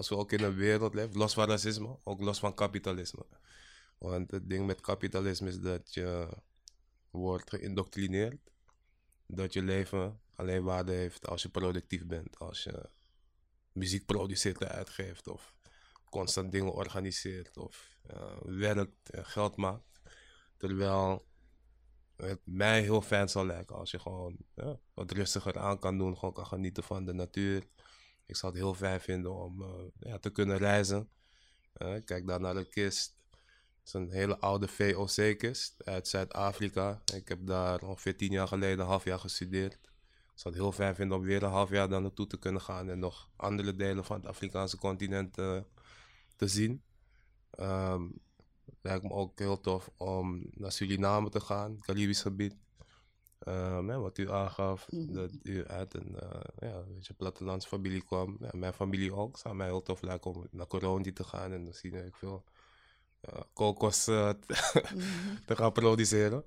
als 0.00 0.08
we 0.08 0.16
ook 0.16 0.32
in 0.32 0.42
een 0.42 0.54
wereld 0.54 0.94
leven, 0.94 1.16
los 1.16 1.34
van 1.34 1.48
racisme, 1.48 1.98
ook 2.04 2.20
los 2.20 2.38
van 2.38 2.54
kapitalisme. 2.54 3.26
Want 3.98 4.30
het 4.30 4.48
ding 4.48 4.66
met 4.66 4.80
kapitalisme 4.80 5.48
is 5.48 5.60
dat 5.60 5.94
je 5.94 6.28
wordt 7.10 7.50
geïndoctrineerd 7.50 8.50
dat 9.26 9.52
je 9.52 9.62
leven 9.62 10.20
alleen 10.34 10.62
waarde 10.62 10.92
heeft 10.92 11.26
als 11.26 11.42
je 11.42 11.48
productief 11.48 12.06
bent. 12.06 12.38
Als 12.38 12.62
je 12.62 12.88
muziek 13.72 14.06
produceert 14.06 14.60
en 14.60 14.68
uitgeeft. 14.68 15.28
Of 15.28 15.54
constant 16.04 16.52
dingen 16.52 16.72
organiseert. 16.72 17.56
Of 17.56 17.96
eh, 18.06 18.36
werkt 18.42 19.10
en 19.10 19.26
geld 19.26 19.56
maakt. 19.56 20.00
Terwijl 20.56 21.26
het 22.16 22.40
mij 22.44 22.82
heel 22.82 23.02
fijn 23.02 23.28
zou 23.28 23.46
lijken 23.46 23.76
als 23.76 23.90
je 23.90 23.98
gewoon 23.98 24.36
ja, 24.54 24.78
wat 24.94 25.10
rustiger 25.10 25.58
aan 25.58 25.78
kan 25.78 25.98
doen. 25.98 26.16
Gewoon 26.18 26.34
kan 26.34 26.46
genieten 26.46 26.82
van 26.82 27.04
de 27.04 27.12
natuur. 27.12 27.66
Ik 28.30 28.36
zou 28.36 28.52
het 28.52 28.60
heel 28.60 28.74
fijn 28.74 29.00
vinden 29.00 29.34
om 29.34 29.62
eh, 29.62 29.68
ja, 29.98 30.18
te 30.18 30.30
kunnen 30.30 30.58
reizen. 30.58 31.08
Eh, 31.72 31.94
kijk 32.04 32.26
daar 32.26 32.40
naar 32.40 32.54
de 32.54 32.68
kist. 32.68 33.14
Het 33.30 33.86
is 33.86 33.92
een 33.92 34.10
hele 34.10 34.38
oude 34.38 34.68
VOC-kist 34.68 35.84
uit 35.84 36.08
Zuid-Afrika. 36.08 37.02
Ik 37.14 37.28
heb 37.28 37.46
daar 37.46 37.82
ongeveer 37.82 38.16
tien 38.16 38.32
jaar 38.32 38.48
geleden 38.48 38.78
een 38.78 38.86
half 38.86 39.04
jaar 39.04 39.18
gestudeerd. 39.18 39.72
Ik 39.72 40.46
zou 40.46 40.54
het 40.54 40.62
heel 40.62 40.72
fijn 40.72 40.94
vinden 40.94 41.16
om 41.16 41.24
weer 41.24 41.42
een 41.42 41.50
half 41.50 41.70
jaar 41.70 41.88
daar 41.88 42.00
naartoe 42.00 42.26
te 42.26 42.38
kunnen 42.38 42.60
gaan 42.60 42.90
en 42.90 42.98
nog 42.98 43.30
andere 43.36 43.76
delen 43.76 44.04
van 44.04 44.16
het 44.16 44.26
Afrikaanse 44.26 44.76
continent 44.76 45.38
eh, 45.38 45.60
te 46.36 46.48
zien. 46.48 46.82
Ehm 47.50 48.02
lijkt 48.82 49.02
me 49.02 49.10
ook 49.10 49.38
heel 49.38 49.60
tof 49.60 49.90
om 49.96 50.46
naar 50.50 50.72
Suriname 50.72 51.28
te 51.28 51.40
gaan, 51.40 51.78
Caribisch 51.80 52.22
gebied. 52.22 52.56
Ehm, 53.40 53.88
hè, 53.88 53.98
wat 53.98 54.18
u 54.18 54.30
aangaf, 54.30 54.86
dat 54.90 55.30
u 55.42 55.66
uit 55.66 55.94
een 55.94 56.16
uh, 56.22 56.40
ja, 56.58 56.74
een 56.74 56.94
beetje 56.94 57.14
plattelandsfamilie 57.14 58.02
kwam. 58.02 58.36
Ja, 58.40 58.50
mijn 58.52 58.72
familie 58.72 59.14
ook. 59.14 59.32
Het 59.32 59.40
zou 59.40 59.54
mij 59.54 59.66
heel 59.66 59.82
tof 59.82 60.02
lijken 60.02 60.30
om 60.30 60.46
naar 60.50 60.66
Corondi 60.66 61.12
te 61.12 61.24
gaan 61.24 61.52
en 61.52 61.64
dan 61.64 61.74
zie 61.74 61.92
ik 61.92 62.14
veel 62.14 62.44
uh, 63.28 63.40
kokos 63.52 64.08
uh, 64.08 64.28
te 65.46 65.56
gaan 65.56 65.72
produceren. 65.72 66.44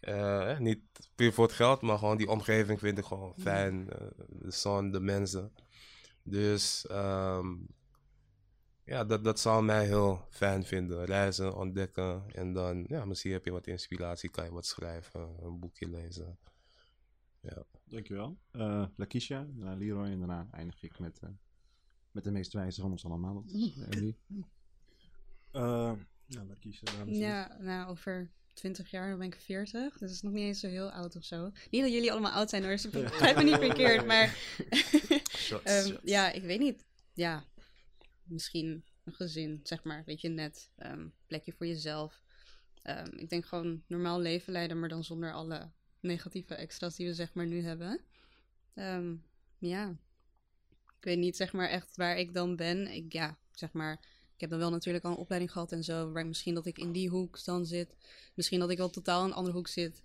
Uh, 0.00 0.58
niet 0.58 0.80
puur 1.14 1.32
voor 1.32 1.44
het 1.44 1.54
geld, 1.54 1.80
maar 1.80 1.98
gewoon 1.98 2.16
die 2.16 2.30
omgeving 2.30 2.78
vind 2.78 2.98
ik 2.98 3.04
gewoon 3.04 3.34
fijn. 3.38 3.88
Uh, 3.92 4.08
de 4.28 4.50
zon, 4.50 4.90
de 4.90 5.00
mensen. 5.00 5.52
Dus 6.22 6.86
um, 6.90 7.66
ja, 8.88 9.04
dat, 9.04 9.24
dat 9.24 9.40
zou 9.40 9.64
mij 9.64 9.86
heel 9.86 10.26
fijn 10.30 10.64
vinden. 10.64 11.04
Reizen, 11.04 11.56
ontdekken 11.56 12.22
en 12.32 12.52
dan, 12.52 12.84
ja, 12.88 13.04
misschien 13.04 13.32
heb 13.32 13.44
je 13.44 13.50
wat 13.50 13.66
inspiratie, 13.66 14.30
kan 14.30 14.44
je 14.44 14.50
wat 14.50 14.66
schrijven, 14.66 15.36
een 15.40 15.58
boekje 15.58 15.88
lezen. 15.88 16.38
Ja. 17.40 17.64
Dankjewel. 17.84 18.38
Uh, 18.52 18.86
Lakisha, 18.96 19.46
daarna 19.48 19.74
Leroy 19.74 20.06
en 20.06 20.18
daarna 20.18 20.48
eindig 20.52 20.82
ik 20.82 20.98
met, 20.98 21.20
uh, 21.24 21.30
met 22.10 22.24
de 22.24 22.30
meest 22.30 22.52
wijze 22.52 22.80
van 22.80 22.90
ons 22.90 23.04
allemaal. 23.04 23.44
Emily. 23.90 24.16
Uh, 25.52 25.92
ja, 26.26 26.44
Lakisha, 26.44 26.86
Ja, 27.06 27.56
nou, 27.60 27.88
over 27.88 28.30
20 28.52 28.90
jaar 28.90 29.08
dan 29.08 29.18
ben 29.18 29.26
ik 29.26 29.40
40. 29.40 29.90
Dus 29.92 30.00
dat 30.00 30.10
is 30.10 30.22
nog 30.22 30.32
niet 30.32 30.44
eens 30.44 30.60
zo 30.60 30.68
heel 30.68 30.90
oud 30.90 31.16
of 31.16 31.24
zo. 31.24 31.50
Niet 31.70 31.82
dat 31.82 31.92
jullie 31.92 32.12
allemaal 32.12 32.32
oud 32.32 32.50
zijn 32.50 32.62
hoor, 32.62 32.70
dus 32.70 32.90
begrijp 32.90 33.36
me 33.36 33.42
niet 33.42 33.54
verkeerd. 33.54 34.06
Maar 34.06 34.36
um, 35.64 35.98
ja, 36.14 36.32
ik 36.32 36.42
weet 36.42 36.60
niet. 36.60 36.84
Ja, 37.12 37.44
misschien 38.30 38.84
een 39.04 39.12
gezin, 39.12 39.60
zeg 39.62 39.84
maar. 39.84 40.04
Weet 40.04 40.20
je, 40.20 40.28
net. 40.28 40.70
Um, 40.76 41.12
plekje 41.26 41.52
voor 41.52 41.66
jezelf. 41.66 42.22
Um, 42.82 43.18
ik 43.18 43.28
denk 43.28 43.46
gewoon 43.46 43.82
normaal 43.86 44.20
leven 44.20 44.52
leiden, 44.52 44.80
maar 44.80 44.88
dan 44.88 45.04
zonder 45.04 45.32
alle 45.32 45.70
negatieve 46.00 46.54
extra's 46.54 46.96
die 46.96 47.06
we 47.06 47.14
zeg 47.14 47.34
maar 47.34 47.46
nu 47.46 47.62
hebben. 47.62 48.00
ja. 49.58 49.96
Ik 50.98 51.04
weet 51.04 51.18
niet 51.18 51.36
zeg 51.36 51.52
maar 51.52 51.68
echt 51.68 51.96
waar 51.96 52.18
ik 52.18 52.34
dan 52.34 52.56
ben. 52.56 52.86
Ik, 52.86 53.12
ja, 53.12 53.38
zeg 53.52 53.72
maar... 53.72 54.16
Ik 54.34 54.40
heb 54.44 54.52
dan 54.52 54.62
wel 54.62 54.70
natuurlijk 54.70 55.04
al 55.04 55.10
een 55.10 55.16
opleiding 55.16 55.52
gehad 55.52 55.72
en 55.72 55.84
zo. 55.84 56.12
Waar 56.12 56.26
misschien 56.26 56.54
dat 56.54 56.66
ik 56.66 56.78
in 56.78 56.92
die 56.92 57.08
hoek 57.08 57.44
dan 57.44 57.66
zit. 57.66 57.96
Misschien 58.34 58.58
dat 58.58 58.70
ik 58.70 58.78
wel 58.78 58.90
totaal 58.90 59.22
in 59.24 59.30
een 59.30 59.36
andere 59.36 59.56
hoek 59.56 59.68
zit. 59.68 60.02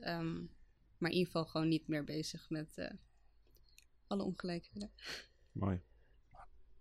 Maar 0.97 1.11
in 1.11 1.17
ieder 1.17 1.25
geval 1.25 1.45
gewoon 1.45 1.67
niet 1.67 1.87
meer 1.87 2.03
bezig 2.03 2.49
met 2.49 2.77
uh, 2.77 2.89
alle 4.07 4.23
ongelijkheden. 4.23 4.91
Mooi. 5.51 5.81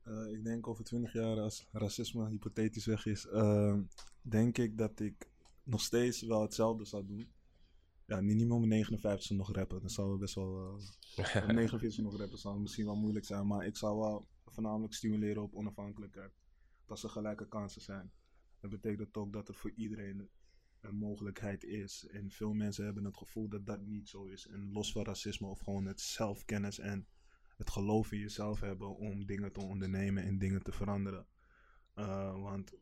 Uh, 0.04 0.32
ik 0.32 0.44
denk 0.44 0.66
over 0.66 0.84
twintig 0.84 1.12
jaar 1.12 1.40
als 1.40 1.68
racisme 1.72 2.28
hypothetisch 2.28 2.86
weg 2.86 3.06
is. 3.06 3.26
Uh, 3.26 3.78
denk 4.22 4.58
ik 4.58 4.78
dat 4.78 5.00
ik 5.00 5.30
nog 5.62 5.80
steeds 5.80 6.22
wel 6.22 6.42
hetzelfde 6.42 6.84
zou 6.84 7.06
doen. 7.06 7.32
Ja, 8.06 8.20
niet, 8.20 8.36
meer 8.36 8.52
om 8.52 8.68
59 8.68 9.36
nog 9.36 9.52
rappen. 9.52 9.80
Dat 9.82 9.92
zou 9.92 10.18
best 10.18 10.34
wel... 10.34 10.78
Uh, 11.16 11.44
om 11.48 11.54
49 11.54 12.04
nog 12.04 12.16
rappen 12.16 12.38
zou 12.38 12.60
misschien 12.60 12.84
wel 12.84 12.96
moeilijk 12.96 13.24
zijn. 13.24 13.46
Maar 13.46 13.66
ik 13.66 13.76
zou 13.76 13.98
wel 13.98 14.26
voornamelijk 14.46 14.94
stimuleren 14.94 15.42
op 15.42 15.54
onafhankelijkheid 15.54 16.32
als 16.86 17.02
er 17.02 17.10
gelijke 17.10 17.48
kansen 17.48 17.82
zijn. 17.82 18.12
Dat 18.60 18.70
betekent 18.70 19.16
ook 19.16 19.32
dat 19.32 19.48
er 19.48 19.54
voor 19.54 19.72
iedereen 19.74 20.28
een 20.80 20.94
mogelijkheid 20.94 21.64
is. 21.64 22.06
En 22.06 22.30
veel 22.30 22.52
mensen 22.52 22.84
hebben 22.84 23.04
het 23.04 23.16
gevoel 23.16 23.48
dat 23.48 23.66
dat 23.66 23.80
niet 23.80 24.08
zo 24.08 24.24
is. 24.24 24.46
En 24.46 24.72
los 24.72 24.92
van 24.92 25.04
racisme 25.04 25.46
of 25.46 25.60
gewoon 25.60 25.86
het 25.86 26.00
zelfkennis 26.00 26.78
en 26.78 27.06
het 27.56 27.70
geloof 27.70 28.12
in 28.12 28.18
jezelf 28.18 28.60
hebben 28.60 28.96
om 28.96 29.26
dingen 29.26 29.52
te 29.52 29.60
ondernemen 29.60 30.22
en 30.22 30.38
dingen 30.38 30.62
te 30.62 30.72
veranderen. 30.72 31.26
Uh, 31.94 32.42
want 32.42 32.74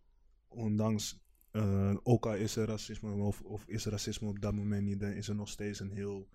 ondanks, 0.49 1.21
uh, 1.53 1.97
ook 2.03 2.27
al 2.27 2.35
is 2.35 2.57
er 2.57 2.67
racisme 2.67 3.13
of, 3.13 3.43
of 3.43 3.67
is 3.67 3.85
racisme 3.85 4.29
op 4.29 4.41
dat 4.41 4.55
moment 4.55 4.85
niet, 4.85 5.01
dan 5.01 5.11
is 5.11 5.29
er 5.29 5.35
nog 5.35 5.49
steeds 5.49 5.81
een 5.81 5.93
heel 5.93 6.29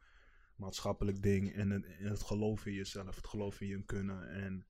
maatschappelijk 0.55 1.21
ding. 1.21 1.53
En 1.53 1.69
het, 1.69 1.85
en 1.85 2.17
geloof 2.17 2.65
in 2.65 2.73
jezelf, 2.73 3.15
het 3.15 3.27
geloof 3.27 3.61
in 3.61 3.67
je 3.67 3.83
kunnen. 3.83 4.29
En 4.29 4.65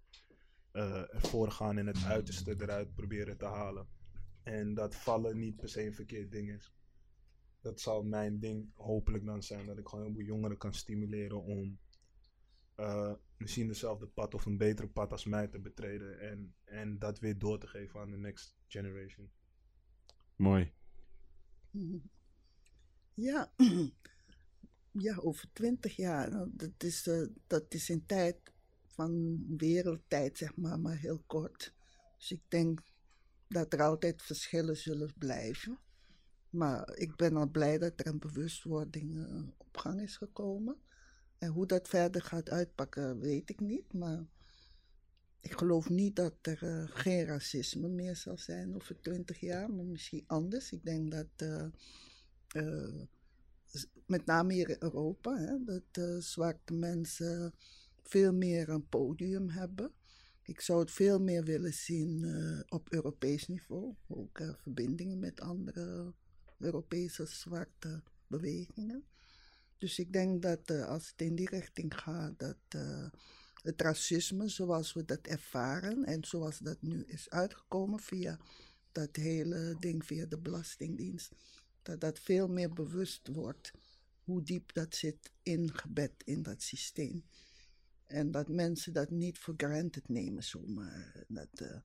uh, 0.73 1.13
ervoor 1.15 1.51
gaan 1.51 1.77
en 1.77 1.87
het 1.87 2.03
uiterste 2.03 2.55
eruit 2.57 2.95
proberen 2.95 3.37
te 3.37 3.45
halen. 3.45 3.87
En 4.43 4.73
dat 4.73 4.95
vallen 4.95 5.39
niet 5.39 5.55
per 5.55 5.69
se 5.69 5.85
een 5.85 5.93
verkeerd 5.93 6.31
ding 6.31 6.51
is. 6.51 6.73
Dat 7.61 7.81
zou 7.81 8.05
mijn 8.05 8.39
ding 8.39 8.69
hopelijk 8.73 9.25
dan 9.25 9.43
zijn. 9.43 9.65
Dat 9.65 9.77
ik 9.77 9.87
gewoon 9.87 10.13
heel 10.13 10.25
jongeren 10.25 10.57
kan 10.57 10.73
stimuleren 10.73 11.43
om 11.43 11.79
uh, 12.79 13.13
misschien 13.37 13.67
dezelfde 13.67 14.07
pad 14.07 14.33
of 14.33 14.45
een 14.45 14.57
betere 14.57 14.87
pad 14.87 15.11
als 15.11 15.25
mij 15.25 15.47
te 15.47 15.59
betreden. 15.59 16.19
En, 16.19 16.55
en 16.63 16.99
dat 16.99 17.19
weer 17.19 17.37
door 17.37 17.59
te 17.59 17.67
geven 17.67 17.99
aan 17.99 18.11
de 18.11 18.17
next 18.17 18.55
generation. 18.67 19.31
Mooi. 20.35 20.73
Ja, 23.13 23.53
ja 25.05 25.15
over 25.15 25.47
twintig 25.53 25.95
jaar. 25.95 26.29
Nou, 26.31 26.49
dat, 26.53 26.83
is, 26.83 27.07
uh, 27.07 27.27
dat 27.47 27.73
is 27.73 27.89
een 27.89 28.05
tijd 28.05 28.53
van 28.85 29.43
wereldtijd, 29.57 30.37
zeg 30.37 30.55
maar, 30.55 30.79
maar 30.79 30.97
heel 30.97 31.23
kort. 31.25 31.73
Dus 32.17 32.31
ik 32.31 32.41
denk 32.47 32.81
dat 33.47 33.73
er 33.73 33.81
altijd 33.81 34.21
verschillen 34.21 34.77
zullen 34.77 35.13
blijven. 35.17 35.79
Maar 36.49 36.97
ik 36.97 37.15
ben 37.15 37.35
al 37.35 37.49
blij 37.49 37.77
dat 37.77 37.99
er 37.99 38.07
een 38.07 38.19
bewustwording 38.19 39.13
uh, 39.13 39.47
op 39.57 39.77
gang 39.77 40.01
is 40.01 40.17
gekomen. 40.17 40.77
En 41.37 41.51
hoe 41.51 41.65
dat 41.65 41.87
verder 41.87 42.21
gaat 42.21 42.49
uitpakken, 42.49 43.19
weet 43.19 43.49
ik 43.49 43.59
niet. 43.59 43.93
Maar 43.93 44.25
ik 45.39 45.51
geloof 45.51 45.89
niet 45.89 46.15
dat 46.15 46.33
er 46.41 46.63
uh, 46.63 46.83
geen 46.87 47.25
racisme 47.25 47.87
meer 47.87 48.15
zal 48.15 48.37
zijn 48.37 48.75
over 48.75 49.01
twintig 49.01 49.39
jaar, 49.39 49.71
maar 49.71 49.85
misschien 49.85 50.23
anders. 50.27 50.71
Ik 50.71 50.85
denk 50.85 51.11
dat, 51.11 51.27
uh, 52.55 53.03
met 54.05 54.25
name 54.25 54.53
hier 54.53 54.69
in 54.69 54.75
Europa, 54.79 55.37
hè, 55.37 55.63
dat 55.63 56.23
zwarte 56.23 56.73
mensen 56.73 57.53
veel 58.03 58.33
meer 58.33 58.69
een 58.69 58.89
podium 58.89 59.49
hebben. 59.49 59.91
Ik 60.45 60.61
zou 60.61 60.79
het 60.79 60.91
veel 60.91 61.19
meer 61.19 61.43
willen 61.43 61.73
zien 61.73 62.23
eh, 62.23 62.59
op 62.67 62.93
Europees 62.93 63.47
niveau. 63.47 63.95
Ook 64.07 64.39
eh, 64.39 64.49
verbindingen 64.55 65.19
met 65.19 65.41
andere 65.41 66.13
Europese 66.57 67.25
zwarte 67.25 68.03
bewegingen. 68.27 69.05
Dus 69.77 69.99
ik 69.99 70.13
denk 70.13 70.41
dat 70.41 70.69
eh, 70.69 70.87
als 70.87 71.09
het 71.09 71.21
in 71.21 71.35
die 71.35 71.49
richting 71.49 71.99
gaat, 71.99 72.39
dat 72.39 72.57
eh, 72.67 73.09
het 73.61 73.81
racisme 73.81 74.47
zoals 74.47 74.93
we 74.93 75.05
dat 75.05 75.27
ervaren 75.27 76.03
en 76.05 76.23
zoals 76.23 76.57
dat 76.57 76.81
nu 76.81 77.03
is 77.03 77.29
uitgekomen 77.29 77.99
via 77.99 78.39
dat 78.91 79.15
hele 79.15 79.75
ding 79.79 80.05
via 80.05 80.25
de 80.25 80.37
Belastingdienst, 80.37 81.31
dat 81.81 82.01
dat 82.01 82.19
veel 82.19 82.47
meer 82.47 82.73
bewust 82.73 83.27
wordt 83.27 83.71
hoe 84.23 84.43
diep 84.43 84.73
dat 84.73 84.95
zit 84.95 85.31
ingebed 85.43 86.13
in 86.23 86.43
dat 86.43 86.61
systeem. 86.61 87.23
En 88.05 88.31
dat 88.31 88.47
mensen 88.47 88.93
dat 88.93 89.09
niet 89.09 89.37
voor 89.37 89.53
granted 89.57 90.09
nemen 90.09 90.43
zomaar. 90.43 91.25
Dat 91.27 91.49
eh, 91.53 91.77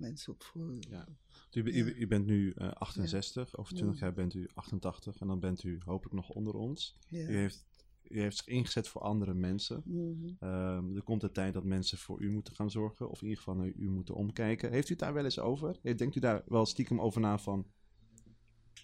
mensen 0.00 0.32
ook 0.32 0.42
voor... 0.44 0.76
Ja. 0.80 1.08
U, 1.52 1.62
u, 1.62 1.94
u 1.94 2.06
bent 2.06 2.26
nu 2.26 2.50
eh, 2.50 2.68
68, 2.70 3.56
over 3.56 3.74
20 3.74 3.98
Ja. 3.98 4.04
jaar 4.06 4.14
bent 4.14 4.34
u 4.34 4.48
88 4.54 5.20
en 5.20 5.26
dan 5.26 5.40
bent 5.40 5.62
u 5.64 5.78
hopelijk 5.84 6.14
nog 6.16 6.28
onder 6.30 6.54
ons. 6.54 6.96
U, 7.10 7.16
heeft, 7.36 7.66
u 8.08 8.20
heeft 8.20 8.36
zich 8.36 8.46
ingezet 8.46 8.88
voor 8.88 9.00
andere 9.00 9.34
mensen. 9.34 9.82
Mhm. 9.84 10.28
Ehm, 10.38 10.96
er 10.96 11.02
komt 11.02 11.22
een 11.22 11.32
tijd 11.32 11.54
dat 11.54 11.64
mensen 11.64 11.98
voor 11.98 12.22
u 12.22 12.30
moeten 12.30 12.54
gaan 12.54 12.70
zorgen, 12.70 13.10
of 13.10 13.18
in 13.22 13.28
ieder 13.28 13.42
geval 13.42 13.54
naar 13.60 13.72
u 13.76 13.88
moeten 13.90 14.14
omkijken. 14.14 14.70
Heeft 14.72 14.88
u 14.88 14.90
het 14.92 14.98
daar 15.02 15.14
wel 15.14 15.24
eens 15.24 15.38
over? 15.38 15.78
Eh, 15.82 15.96
Denkt 15.96 16.16
u 16.16 16.20
daar 16.20 16.42
wel 16.46 16.66
stiekem 16.66 17.00
over 17.00 17.20
na 17.20 17.38
van, 17.38 17.66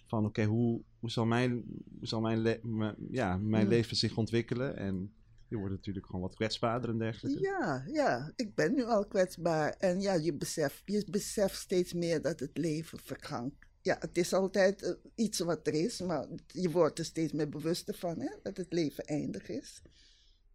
van 0.05 0.25
oké, 0.25 0.43
hoe, 0.45 0.83
hoe 0.99 1.11
zal 1.11 1.25
mijn, 1.25 1.51
hoe 1.97 2.07
zal 2.07 2.21
mijn, 2.21 2.37
le- 2.39 2.59
mijn- 2.63 2.95
ja, 3.11 3.37
mijn 3.37 3.63
Ja. 3.63 3.69
leven 3.69 3.95
zich 3.97 4.17
ontwikkelen? 4.17 4.75
En 4.77 5.13
je 5.47 5.57
wordt 5.57 5.73
natuurlijk 5.73 6.05
gewoon 6.05 6.21
wat 6.21 6.35
kwetsbaarder 6.35 6.89
en 6.89 6.97
dergelijke. 6.97 7.41
Ja, 7.41 7.83
ja, 7.87 8.31
ik 8.35 8.55
ben 8.55 8.73
nu 8.73 8.83
al 8.83 9.05
kwetsbaar. 9.05 9.75
En 9.79 10.01
ja, 10.01 10.13
je 10.13 10.33
beseft, 10.33 10.81
je 10.85 11.05
beseft 11.09 11.55
steeds 11.55 11.93
meer 11.93 12.21
dat 12.21 12.39
het 12.39 12.57
leven 12.57 12.99
vergangt. 12.99 13.55
Ja, 13.81 13.97
het 13.99 14.17
is 14.17 14.33
altijd 14.33 14.83
eh, 14.83 14.91
iets 15.15 15.39
wat 15.39 15.67
er 15.67 15.73
is, 15.73 16.01
maar 16.01 16.27
je 16.47 16.71
wordt 16.71 16.99
er 16.99 17.05
steeds 17.05 17.33
meer 17.33 17.49
bewuster 17.49 17.95
van, 17.95 18.19
hè, 18.19 18.29
dat 18.43 18.57
het 18.57 18.73
leven 18.73 19.05
eindig 19.05 19.49
is. 19.49 19.81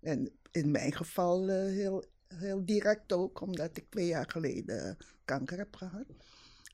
En 0.01 0.31
in 0.51 0.71
mijn 0.71 0.93
geval 0.93 1.49
eh, 1.49 1.57
heel, 1.57 2.05
heel 2.27 2.65
direct 2.65 3.13
ook, 3.13 3.41
omdat 3.41 3.77
ik 3.77 3.91
twee 3.91 4.07
jaar 4.07 4.31
geleden 4.31 4.89
eh, 4.89 4.95
kanker 5.25 5.59
heb 5.59 5.77
gehad. 5.77 6.07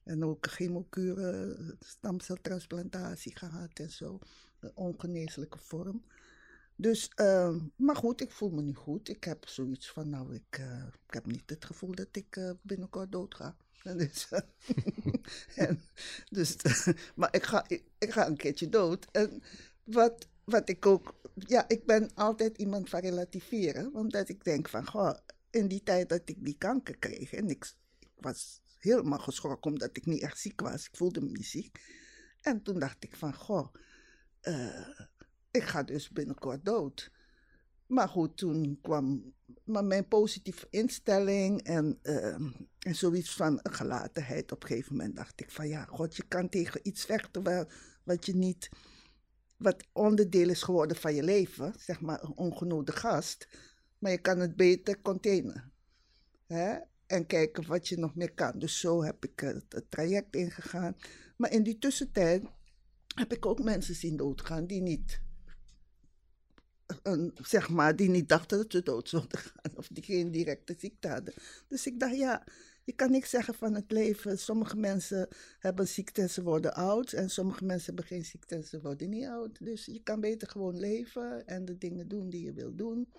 En 0.04 0.24
ook 0.24 0.46
chemokuren, 0.46 1.76
stamceltransplantatie 1.80 3.36
gehad 3.36 3.70
en 3.78 3.90
zo. 3.90 4.18
Een 4.60 4.72
ongeneeslijke 4.74 5.58
vorm. 5.58 6.04
Dus, 6.80 7.08
eh, 7.14 7.56
maar 7.76 7.96
goed, 7.96 8.20
ik 8.20 8.30
voel 8.30 8.50
me 8.50 8.62
nu 8.62 8.74
goed. 8.74 9.08
Ik 9.08 9.24
heb 9.24 9.48
zoiets 9.48 9.90
van, 9.90 10.08
nou, 10.08 10.34
ik, 10.34 10.58
eh, 10.58 10.86
ik 11.06 11.14
heb 11.14 11.26
niet 11.26 11.50
het 11.50 11.64
gevoel 11.64 11.94
dat 11.94 12.08
ik 12.12 12.36
eh, 12.36 12.50
binnenkort 12.62 13.12
dood 13.12 13.34
ga. 13.34 13.56
Dus, 13.82 14.28
en, 15.54 15.82
dus, 16.28 16.56
maar 17.14 17.34
ik 17.34 17.42
ga, 17.42 17.68
ik, 17.68 18.12
ga 18.12 18.26
een 18.26 18.36
keertje 18.36 18.68
dood. 18.68 19.06
En 19.10 19.42
wat, 19.84 20.28
wat 20.44 20.68
ik 20.68 20.86
ook, 20.86 21.14
ja, 21.34 21.68
ik 21.68 21.86
ben 21.86 22.14
altijd 22.14 22.58
iemand 22.58 22.88
van 22.88 23.00
relativeren. 23.00 23.94
Omdat 23.94 24.28
ik 24.28 24.44
denk 24.44 24.68
van, 24.68 24.86
goh, 24.86 25.18
in 25.50 25.68
die 25.68 25.82
tijd 25.82 26.08
dat 26.08 26.28
ik 26.28 26.44
die 26.44 26.58
kanker 26.58 26.96
kreeg, 26.96 27.32
en 27.32 27.48
ik, 27.48 27.72
was 28.14 28.60
helemaal 28.78 29.18
geschrokken 29.18 29.70
omdat 29.70 29.96
ik 29.96 30.06
niet 30.06 30.22
echt 30.22 30.38
ziek 30.38 30.60
was. 30.60 30.86
Ik 30.86 30.96
voelde 30.96 31.20
me 31.20 31.30
niet 31.30 31.46
ziek. 31.46 31.80
En 32.40 32.62
toen 32.62 32.78
dacht 32.78 33.04
ik 33.04 33.16
van, 33.16 33.34
goh, 33.34 33.74
eh, 34.40 34.88
ik 35.58 35.68
ga 35.68 35.82
dus 35.82 36.10
binnenkort 36.10 36.64
dood. 36.64 37.10
Maar 37.86 38.08
goed, 38.08 38.36
toen 38.36 38.78
kwam 38.82 39.34
maar 39.64 39.84
mijn 39.84 40.08
positieve 40.08 40.66
instelling 40.70 41.62
en, 41.62 41.98
ehm, 42.02 42.50
en 42.78 42.94
zoiets 42.94 43.34
van 43.34 43.60
gelatenheid. 43.62 44.52
Op 44.52 44.62
een 44.62 44.68
gegeven 44.68 44.96
moment 44.96 45.16
dacht 45.16 45.40
ik 45.40 45.50
van 45.50 45.68
ja, 45.68 45.84
god, 45.84 46.16
je 46.16 46.24
kan 46.28 46.48
tegen 46.48 46.80
iets 46.82 47.04
vechten 47.04 47.42
wat, 47.42 47.72
wat 48.04 48.26
je 48.26 48.36
niet, 48.36 48.68
wat 49.56 49.84
onderdeel 49.92 50.48
is 50.48 50.62
geworden 50.62 50.96
van 50.96 51.14
je 51.14 51.22
leven, 51.22 51.74
zeg 51.78 52.00
maar 52.00 52.22
een 52.22 52.36
ongenode 52.36 52.92
gast. 52.92 53.48
Maar 53.98 54.10
je 54.10 54.18
kan 54.20 54.38
het 54.38 54.56
beter 54.56 55.02
containen. 55.02 55.72
Hè? 56.46 56.78
En 57.06 57.26
kijken 57.26 57.66
wat 57.66 57.88
je 57.88 57.98
nog 57.98 58.14
meer 58.14 58.34
kan. 58.34 58.58
Dus 58.58 58.80
zo 58.80 59.02
heb 59.02 59.24
ik 59.24 59.40
het 59.40 59.84
traject 59.88 60.36
ingegaan. 60.36 60.96
Maar 61.36 61.52
in 61.52 61.62
die 61.62 61.78
tussentijd 61.78 62.44
heb 63.14 63.32
ik 63.32 63.46
ook 63.46 63.62
mensen 63.62 63.94
zien 63.94 64.16
doodgaan 64.16 64.66
die 64.66 64.80
niet 64.80 65.20
zeg 67.42 67.68
maar, 67.68 67.96
die 67.96 68.08
niet 68.08 68.28
dachten 68.28 68.58
dat 68.58 68.72
ze 68.72 68.82
dood 68.82 69.08
zouden 69.08 69.38
gaan. 69.48 69.76
Of 69.76 69.88
die 69.88 70.04
geen 70.04 70.30
directe 70.30 70.74
ziekte 70.78 71.08
hadden. 71.08 71.34
Dus 71.68 71.86
ik 71.86 72.00
dacht, 72.00 72.16
ja, 72.16 72.44
je 72.84 72.92
kan 72.92 73.10
niks 73.10 73.30
zeggen 73.30 73.54
van 73.54 73.74
het 73.74 73.90
leven. 73.90 74.38
Sommige 74.38 74.76
mensen 74.76 75.28
hebben 75.58 75.88
ziekte 75.88 76.20
en 76.20 76.30
ze 76.30 76.42
worden 76.42 76.74
oud. 76.74 77.12
En 77.12 77.30
sommige 77.30 77.64
mensen 77.64 77.86
hebben 77.86 78.04
geen 78.04 78.24
ziekte 78.24 78.54
en 78.54 78.64
ze 78.64 78.80
worden 78.80 79.08
niet 79.08 79.26
oud. 79.26 79.64
Dus 79.64 79.84
je 79.84 80.02
kan 80.02 80.20
beter 80.20 80.48
gewoon 80.48 80.78
leven 80.78 81.46
en 81.46 81.64
de 81.64 81.78
dingen 81.78 82.08
doen 82.08 82.30
die 82.30 82.44
je 82.44 82.52
wil 82.52 82.74
doen. 82.74 83.12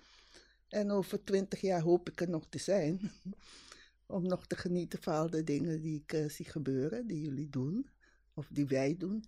En 0.68 0.90
over 0.90 1.24
twintig 1.24 1.60
jaar 1.60 1.80
hoop 1.80 2.08
ik 2.08 2.20
er 2.20 2.28
nog 2.28 2.46
te 2.48 2.58
zijn. 2.58 3.00
Om 4.06 4.22
nog 4.26 4.46
te 4.46 4.56
genieten 4.56 5.02
van 5.02 5.30
de 5.30 5.44
dingen 5.44 5.80
die 5.80 6.00
ik 6.00 6.12
eh, 6.12 6.28
zie 6.28 6.46
gebeuren, 6.46 7.06
die 7.06 7.20
jullie 7.20 7.48
doen. 7.48 7.90
Of 8.34 8.48
die 8.50 8.66
wij 8.66 8.96
doen. 8.96 9.24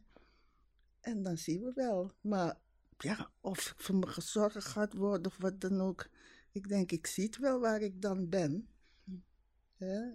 En 1.01 1.23
dan 1.23 1.39
zien 1.39 1.61
we 1.61 1.73
wel. 1.75 2.13
Maar 2.21 2.57
ja, 3.03 3.31
of 3.41 3.75
voor 3.77 3.95
me 3.95 4.07
gezorgd 4.07 4.65
gaat 4.65 4.93
worden 4.93 5.27
of 5.27 5.37
wat 5.39 5.61
dan 5.61 5.81
ook. 5.81 6.09
Ik 6.53 6.69
denk, 6.69 6.93
ik 6.93 7.07
zie 7.07 7.25
het 7.25 7.39
wel 7.39 7.61
waar 7.61 7.81
ik 7.81 8.03
dan 8.03 8.29
ben. 8.29 8.69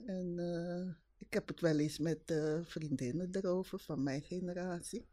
En 0.06 0.34
eh, 0.38 0.94
ik 1.18 1.34
heb 1.34 1.48
het 1.48 1.60
wel 1.60 1.80
eens 1.80 2.00
met 2.00 2.20
eh, 2.26 2.60
vriendinnen 2.62 3.30
erover 3.32 3.80
van 3.80 4.04
mijn 4.04 4.22
generatie. 4.22 5.08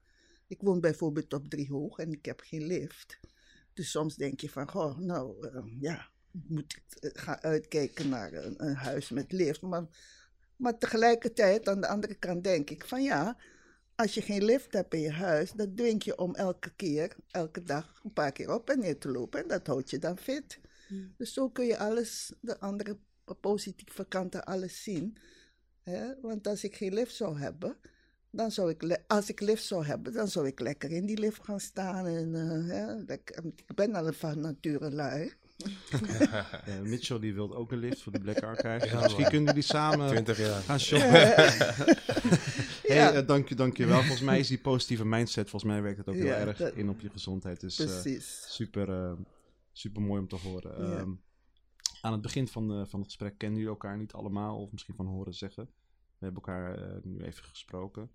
Ik 0.46 0.60
woon 0.60 0.80
bijvoorbeeld 0.80 1.32
op 1.32 1.48
Driehoog 1.48 1.98
en 1.98 2.12
ik 2.12 2.24
heb 2.24 2.40
geen 2.40 2.66
lift. 2.66 3.20
Dus 3.72 3.90
soms 3.90 4.16
denk 4.16 4.40
je 4.40 4.50
van, 4.50 4.70
goh, 4.70 4.98
nou 4.98 5.48
eh, 5.48 5.80
ja, 5.80 6.08
moet 6.30 6.76
ik 7.00 7.18
gaan 7.18 7.40
uitkijken 7.40 8.08
naar 8.08 8.32
een, 8.32 8.64
een 8.66 8.74
huis 8.74 9.10
met 9.10 9.32
lift. 9.32 9.62
Maar, 9.62 9.86
maar 10.56 10.78
tegelijkertijd, 10.78 11.68
aan 11.68 11.80
de 11.80 11.88
andere 11.88 12.14
kant 12.14 12.44
denk 12.44 12.70
ik 12.70 12.84
van 12.84 13.02
ja, 13.02 13.36
als 13.96 14.14
je 14.14 14.22
geen 14.22 14.44
lift 14.44 14.72
hebt 14.72 14.94
in 14.94 15.00
je 15.00 15.12
huis, 15.12 15.52
dan 15.52 15.74
dwing 15.74 16.04
je 16.04 16.18
om 16.18 16.34
elke 16.34 16.72
keer, 16.76 17.16
elke 17.30 17.62
dag, 17.62 18.00
een 18.04 18.12
paar 18.12 18.32
keer 18.32 18.54
op 18.54 18.70
en 18.70 18.78
neer 18.78 18.98
te 18.98 19.08
lopen. 19.08 19.42
En 19.42 19.48
dat 19.48 19.66
houdt 19.66 19.90
je 19.90 19.98
dan 19.98 20.18
fit. 20.18 20.58
Dus 21.16 21.32
zo 21.32 21.48
kun 21.48 21.66
je 21.66 21.78
alles, 21.78 22.32
de 22.40 22.60
andere 22.60 22.98
positieve 23.40 24.06
kanten, 24.08 24.44
alles 24.44 24.82
zien. 24.82 25.16
Want 26.20 26.46
als 26.46 26.64
ik 26.64 26.76
geen 26.76 26.94
lift 26.94 27.14
zou 27.14 27.38
hebben, 27.38 27.76
dan 28.30 28.50
zou 28.50 28.70
ik, 28.70 29.00
als 29.06 29.28
ik 29.28 29.40
lift 29.40 29.64
zou 29.64 29.84
hebben, 29.84 30.12
dan 30.12 30.28
zou 30.28 30.46
ik 30.46 30.60
lekker 30.60 30.90
in 30.90 31.06
die 31.06 31.18
lift 31.18 31.44
gaan 31.44 31.60
staan. 31.60 32.06
En, 32.06 32.34
eh, 32.70 33.16
ik 33.66 33.74
ben 33.74 33.94
al 33.94 34.06
een 34.06 34.14
van 34.14 34.40
nature 34.40 34.90
lui. 34.90 35.32
Eh, 36.64 36.80
Mitchell 36.80 37.18
die 37.18 37.34
wil 37.34 37.54
ook 37.56 37.72
een 37.72 37.78
lift 37.78 38.02
voor 38.02 38.12
de 38.12 38.18
Black 38.18 38.42
Archive. 38.42 38.86
Ja, 38.86 39.00
Misschien 39.00 39.20
man. 39.22 39.30
kunnen 39.30 39.48
jullie 39.48 39.62
samen 39.62 40.08
20 40.08 40.38
jaar. 40.38 40.62
gaan 40.62 40.80
shoppen. 40.80 41.10
hey, 42.86 42.96
Ja. 42.96 43.12
eh, 43.12 43.26
dank, 43.26 43.48
je, 43.48 43.54
dank 43.54 43.76
je 43.76 43.86
wel. 43.86 43.98
Volgens 43.98 44.20
mij 44.20 44.38
is 44.38 44.48
die 44.48 44.58
positieve 44.58 45.04
mindset, 45.04 45.50
volgens 45.50 45.72
mij 45.72 45.82
werkt 45.82 45.98
het 45.98 46.08
ook 46.08 46.14
heel 46.14 46.24
Ja, 46.26 46.34
erg 46.36 46.56
dat- 46.58 46.72
in 46.74 46.88
op 46.88 47.00
je 47.00 47.08
gezondheid. 47.10 47.60
Dus 47.60 47.78
eh, 47.78 47.86
Precies. 47.86 48.44
super, 48.54 48.88
eh, 48.90 49.12
super 49.72 50.02
mooi 50.02 50.20
om 50.20 50.28
te 50.28 50.36
horen. 50.36 50.88
Ja. 50.90 50.96
Ehm, 50.98 51.10
aan 52.00 52.12
het 52.12 52.20
begin 52.22 52.48
van, 52.48 52.68
de, 52.68 52.86
van 52.86 52.98
het 53.00 53.08
gesprek 53.08 53.38
kennen 53.38 53.58
jullie 53.58 53.72
elkaar 53.74 53.98
niet 53.98 54.12
allemaal, 54.12 54.60
of 54.60 54.72
misschien 54.72 54.94
van 54.94 55.06
horen 55.06 55.34
zeggen. 55.34 55.64
We 56.18 56.24
hebben 56.30 56.42
elkaar 56.42 57.00
nu 57.02 57.20
even 57.22 57.44
gesproken. 57.44 58.10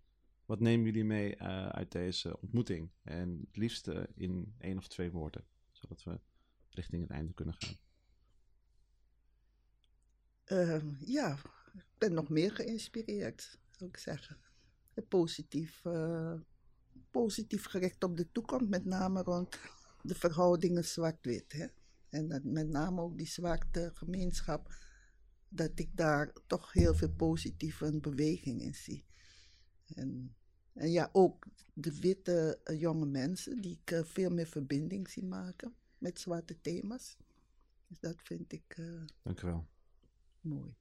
Wat 0.46 0.60
nemen 0.60 0.86
jullie 0.86 1.04
mee 1.04 1.36
eh, 1.36 1.68
uit 1.68 1.92
deze 1.92 2.40
ontmoeting? 2.42 2.90
En 3.04 3.40
het 3.48 3.58
liefste 3.58 4.10
in 4.16 4.54
één 4.60 4.78
of 4.78 4.88
twee 4.88 5.12
woorden, 5.12 5.44
zodat 5.72 6.04
we 6.04 6.20
richting 6.70 7.02
het 7.02 7.12
einde 7.12 7.34
kunnen 7.34 7.56
gaan. 7.58 7.78
Eh, 10.44 11.00
ja, 11.00 11.38
ik 11.74 11.86
ben 11.98 12.14
nog 12.14 12.30
meer 12.30 12.52
geïnspireerd, 12.52 13.60
zou 13.70 13.90
ik 13.90 13.98
zeggen. 13.98 14.38
Positief, 15.08 15.86
eh, 15.86 16.34
positief 17.12 17.66
gericht 17.66 18.04
op 18.04 18.18
de 18.18 18.32
toekomst, 18.32 18.70
met 18.70 18.86
name 18.86 19.22
rond 19.22 19.60
de 20.02 20.16
verhoudingen 20.16 20.86
zwart-wit. 20.86 21.72
En 22.10 22.28
dat 22.28 22.44
met 22.44 22.68
name 22.68 23.02
ook 23.02 23.18
die 23.18 23.28
zwarte 23.28 23.92
gemeenschap, 23.94 24.76
dat 25.50 25.80
ik 25.80 25.90
daar 25.98 26.34
toch 26.48 26.74
heel 26.74 26.96
veel 26.96 27.12
positieve 27.12 28.00
beweging 28.00 28.62
in 28.62 28.76
zie. 28.76 29.06
En, 29.96 30.36
en 30.74 30.92
ja, 30.92 31.10
ook 31.12 31.48
de 31.74 32.00
witte 32.00 32.60
eh, 32.64 32.80
jonge 32.80 33.06
mensen, 33.06 33.62
die 33.62 33.80
ik 33.82 33.92
eh, 33.92 34.04
veel 34.04 34.30
meer 34.30 34.48
verbinding 34.48 35.10
zie 35.10 35.26
maken 35.26 35.76
met 36.00 36.20
zwarte 36.20 36.62
thema's. 36.62 37.18
Dus 37.88 38.00
dat 38.00 38.16
vind 38.24 38.52
ik 38.52 38.74
eh, 38.78 39.02
Dank 39.24 39.42
u 39.42 39.48
wel. 39.48 39.68
mooi. 40.42 40.74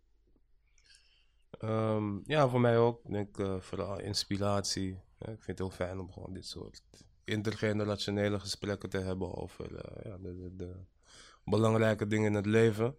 Ehm, 1.50 2.18
ja, 2.24 2.48
voor 2.48 2.60
mij 2.60 2.78
ook. 2.78 3.04
Ik 3.04 3.10
denk 3.10 3.38
eh, 3.38 3.60
vooral 3.60 4.00
inspiratie. 4.00 4.90
Ja, 5.18 5.26
ik 5.32 5.42
vind 5.42 5.46
het 5.46 5.58
heel 5.58 5.70
fijn 5.70 5.98
om 5.98 6.12
gewoon 6.12 6.32
dit 6.32 6.46
soort 6.46 6.82
intergenerationele 7.24 8.40
gesprekken 8.40 8.90
te 8.90 8.98
hebben 8.98 9.34
over 9.34 9.76
eh, 9.76 10.04
ja, 10.04 10.18
de, 10.18 10.36
de, 10.36 10.56
de 10.56 10.74
belangrijke 11.44 12.06
dingen 12.06 12.26
in 12.26 12.34
het 12.34 12.46
leven. 12.46 12.96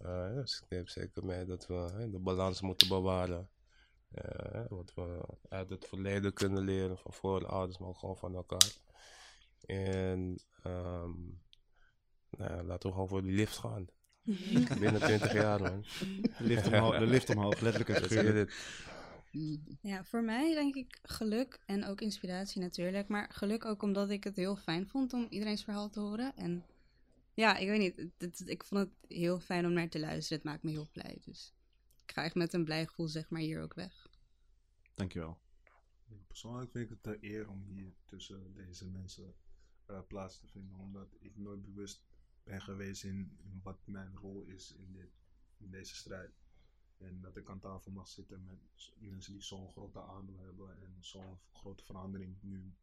Uh, 0.00 0.34
dus 0.34 0.60
ik 0.60 0.68
neem 0.68 0.86
zeker 0.86 1.24
mee 1.24 1.44
dat 1.44 1.66
we 1.66 2.08
de 2.10 2.18
balans 2.18 2.60
moeten 2.60 2.88
bewaren. 2.88 3.48
Uh, 4.14 4.64
wat 4.68 4.94
we 4.94 5.20
uit 5.48 5.70
het 5.70 5.86
verleden 5.86 6.32
kunnen 6.32 6.64
leren 6.64 6.98
van 6.98 7.12
voorouders, 7.12 7.78
maar 7.78 7.88
ook 7.88 7.98
gewoon 7.98 8.16
van 8.16 8.34
elkaar. 8.34 8.76
En 9.66 10.38
um, 10.66 11.40
nou, 12.38 12.62
laten 12.62 12.88
we 12.88 12.94
gewoon 12.94 13.08
voor 13.08 13.22
die 13.22 13.34
lift 13.34 13.58
gaan. 13.58 13.86
Binnen 14.80 15.00
20 15.00 15.32
jaar, 15.32 15.60
man. 15.60 15.84
De 16.38 16.44
lift 16.44 16.66
omhoog, 16.66 16.98
de 16.98 17.06
lift 17.06 17.30
omhoog 17.30 17.60
letterlijk 17.60 17.98
en 17.98 18.02
figuurlijk. 18.08 18.52
Ja, 19.80 20.04
voor 20.04 20.22
mij 20.22 20.54
denk 20.54 20.74
ik 20.74 20.98
geluk 21.02 21.60
en 21.66 21.84
ook 21.84 22.00
inspiratie 22.00 22.60
natuurlijk. 22.60 23.08
Maar 23.08 23.30
geluk 23.32 23.64
ook 23.64 23.82
omdat 23.82 24.10
ik 24.10 24.24
het 24.24 24.36
heel 24.36 24.56
fijn 24.56 24.88
vond 24.88 25.12
om 25.12 25.26
iedereen's 25.30 25.64
verhaal 25.64 25.90
te 25.90 26.00
horen. 26.00 26.36
En 26.36 26.64
ja, 27.34 27.56
ik 27.56 27.68
weet 27.68 27.78
niet, 27.78 28.10
het, 28.18 28.42
ik 28.46 28.64
vond 28.64 28.80
het 28.80 29.10
heel 29.18 29.40
fijn 29.40 29.66
om 29.66 29.72
naar 29.72 29.88
te 29.88 30.00
luisteren. 30.00 30.38
Het 30.38 30.46
maakt 30.46 30.62
me 30.62 30.70
heel 30.70 30.88
blij. 30.92 31.18
Dus 31.24 31.54
ik 32.06 32.12
ga 32.12 32.24
echt 32.24 32.34
met 32.34 32.52
een 32.52 32.64
blij 32.64 32.86
gevoel 32.86 33.08
zeg 33.08 33.28
maar 33.28 33.40
hier 33.40 33.62
ook 33.62 33.74
weg. 33.74 34.08
Dankjewel. 34.94 35.38
Persoonlijk 36.26 36.70
vind 36.70 36.90
ik 36.90 36.96
het 36.96 37.06
een 37.06 37.30
eer 37.30 37.48
om 37.48 37.64
hier 37.66 37.94
tussen 38.04 38.54
deze 38.54 38.86
mensen 38.86 39.34
uh, 39.90 39.98
plaats 40.08 40.38
te 40.38 40.46
vinden. 40.46 40.78
Omdat 40.78 41.16
ik 41.20 41.36
nooit 41.36 41.62
bewust 41.62 42.02
ben 42.44 42.62
geweest 42.62 43.04
in, 43.04 43.38
wat 43.62 43.86
mijn 43.86 44.16
rol 44.16 44.44
is 44.44 44.74
in, 44.74 44.92
dit, 44.92 45.10
in 45.56 45.70
deze 45.70 45.94
strijd. 45.94 46.42
En 46.96 47.20
dat 47.20 47.36
ik 47.36 47.48
aan 47.48 47.60
tafel 47.60 47.90
mag 47.90 48.08
zitten 48.08 48.44
met 48.44 48.58
mensen 48.98 49.32
die 49.32 49.42
zo'n 49.42 49.68
grote 49.68 50.02
aandeel 50.02 50.38
hebben 50.38 50.82
en 50.82 50.96
zo'n 51.00 51.38
grote 51.52 51.84
verandering 51.84 52.36
nu 52.40 52.74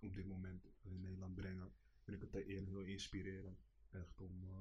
op 0.00 0.14
dit 0.14 0.26
moment 0.26 0.64
in 0.82 1.00
Nederland 1.00 1.34
brengen. 1.34 1.72
Vind 2.02 2.16
ik 2.16 2.22
het 2.22 2.34
een 2.34 2.50
eer 2.50 2.66
heel 2.66 2.80
inspirerend. 2.80 3.58
Echt 3.90 4.20
om 4.20 4.42
uh, 4.42 4.56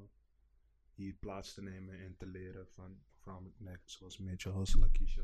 hier 0.93 1.13
plaats 1.13 1.53
te 1.53 1.61
nemen 1.61 1.99
en 1.99 2.17
te 2.17 2.25
leren 2.25 2.67
van 2.67 2.99
vrouwen 3.11 3.53
met 3.57 3.81
zoals 3.85 4.17
Mitchell, 4.17 4.65
Lakisha. 4.79 5.23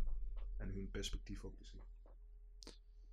En 0.58 0.70
hun 0.70 0.92
perspectief 0.92 1.44
ook 1.44 1.58
te 1.58 1.66
zien. 1.66 1.82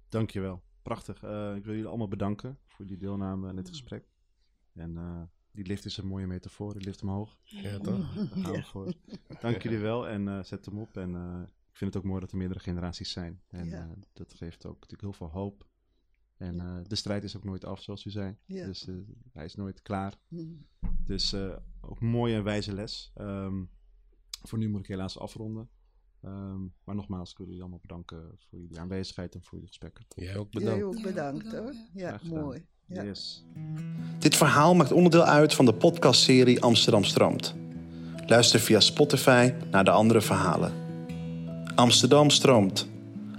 Dankjewel. 0.08 0.62
Prachtig. 0.82 1.22
Uh, 1.22 1.56
ik 1.56 1.64
wil 1.64 1.72
jullie 1.74 1.88
allemaal 1.88 2.08
bedanken 2.08 2.58
voor 2.66 2.86
die 2.86 2.96
deelname 2.96 3.48
aan 3.48 3.56
dit 3.56 3.68
gesprek. 3.68 4.08
En 4.72 4.96
uh, 4.96 5.22
die 5.52 5.66
lift 5.66 5.84
is 5.84 5.96
een 5.96 6.06
mooie 6.06 6.26
metafoor, 6.26 6.72
die 6.72 6.82
lift 6.84 7.02
omhoog. 7.02 7.38
Ja, 7.42 7.78
toch? 7.78 8.14
Daar 8.14 8.26
gaan 8.26 8.52
we 8.52 8.62
voor. 8.62 8.92
Dank 9.40 9.62
jullie 9.62 9.78
wel 9.78 10.08
en 10.08 10.26
uh, 10.26 10.42
zet 10.42 10.64
hem 10.64 10.78
op. 10.78 10.96
En 10.96 11.14
ik 11.70 11.76
vind 11.76 11.94
het 11.94 12.02
ook 12.02 12.08
mooi 12.08 12.20
dat 12.20 12.30
er 12.30 12.36
meerdere 12.36 12.60
generaties 12.60 13.12
zijn. 13.12 13.42
En 13.48 13.66
ja. 13.66 13.94
dat 14.12 14.34
geeft 14.34 14.66
ook 14.66 14.74
natuurlijk 14.74 15.00
heel 15.00 15.12
veel 15.12 15.30
hoop. 15.30 15.68
En 16.36 16.54
ja. 16.54 16.82
de 16.82 16.94
strijd 16.94 17.24
is 17.24 17.36
ook 17.36 17.44
nooit 17.44 17.64
af, 17.64 17.82
zoals 17.82 18.04
u 18.04 18.10
zei. 18.10 18.36
Ja. 18.44 18.66
Dus 18.66 18.88
hij 19.32 19.44
is 19.44 19.54
nooit 19.54 19.82
klaar. 19.82 20.18
Mm. 20.28 20.66
Dus 21.04 21.34
ook 21.80 22.00
mooie 22.00 22.34
en 22.34 22.44
wijze 22.44 22.74
les. 22.74 23.12
Um, 23.16 23.70
voor 24.42 24.58
nu 24.58 24.68
moet 24.68 24.80
ik 24.80 24.86
helaas 24.86 25.18
afronden. 25.18 25.68
Um, 26.24 26.74
maar 26.84 26.94
nogmaals, 26.94 27.30
ik 27.30 27.36
wil 27.36 27.46
jullie 27.46 27.60
allemaal 27.60 27.80
bedanken 27.80 28.36
voor 28.38 28.58
jullie 28.58 28.80
aanwezigheid 28.80 29.34
en 29.34 29.42
voor 29.42 29.52
jullie 29.52 29.66
gesprekken. 29.66 30.04
Jij 30.08 30.36
ook 30.36 30.50
bedankt. 30.50 30.76
Jij 30.76 30.84
ook 30.84 31.02
bedankt 31.02 31.52
hoor. 31.52 31.74
Ja, 31.94 32.20
mooi. 32.24 32.66
Yes. 32.92 33.44
Dit 34.18 34.36
verhaal 34.36 34.74
maakt 34.74 34.92
onderdeel 34.92 35.24
uit 35.24 35.54
van 35.54 35.64
de 35.64 35.72
podcastserie 35.74 36.62
Amsterdam 36.62 37.04
Stroomt. 37.04 37.54
Luister 38.26 38.60
via 38.60 38.80
Spotify 38.80 39.52
naar 39.70 39.84
de 39.84 39.90
andere 39.90 40.20
verhalen. 40.20 40.72
Amsterdam 41.74 42.30
stroomt. 42.30 42.88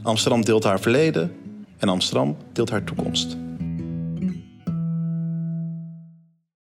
Amsterdam 0.02 0.46
deelt 0.46 0.64
haar 0.64 0.80
verleden 0.80 1.32
en 1.78 1.90
Amsterdam 1.90 2.38
deelt 2.54 2.70
haar 2.70 2.84
toekomst. 2.84 3.38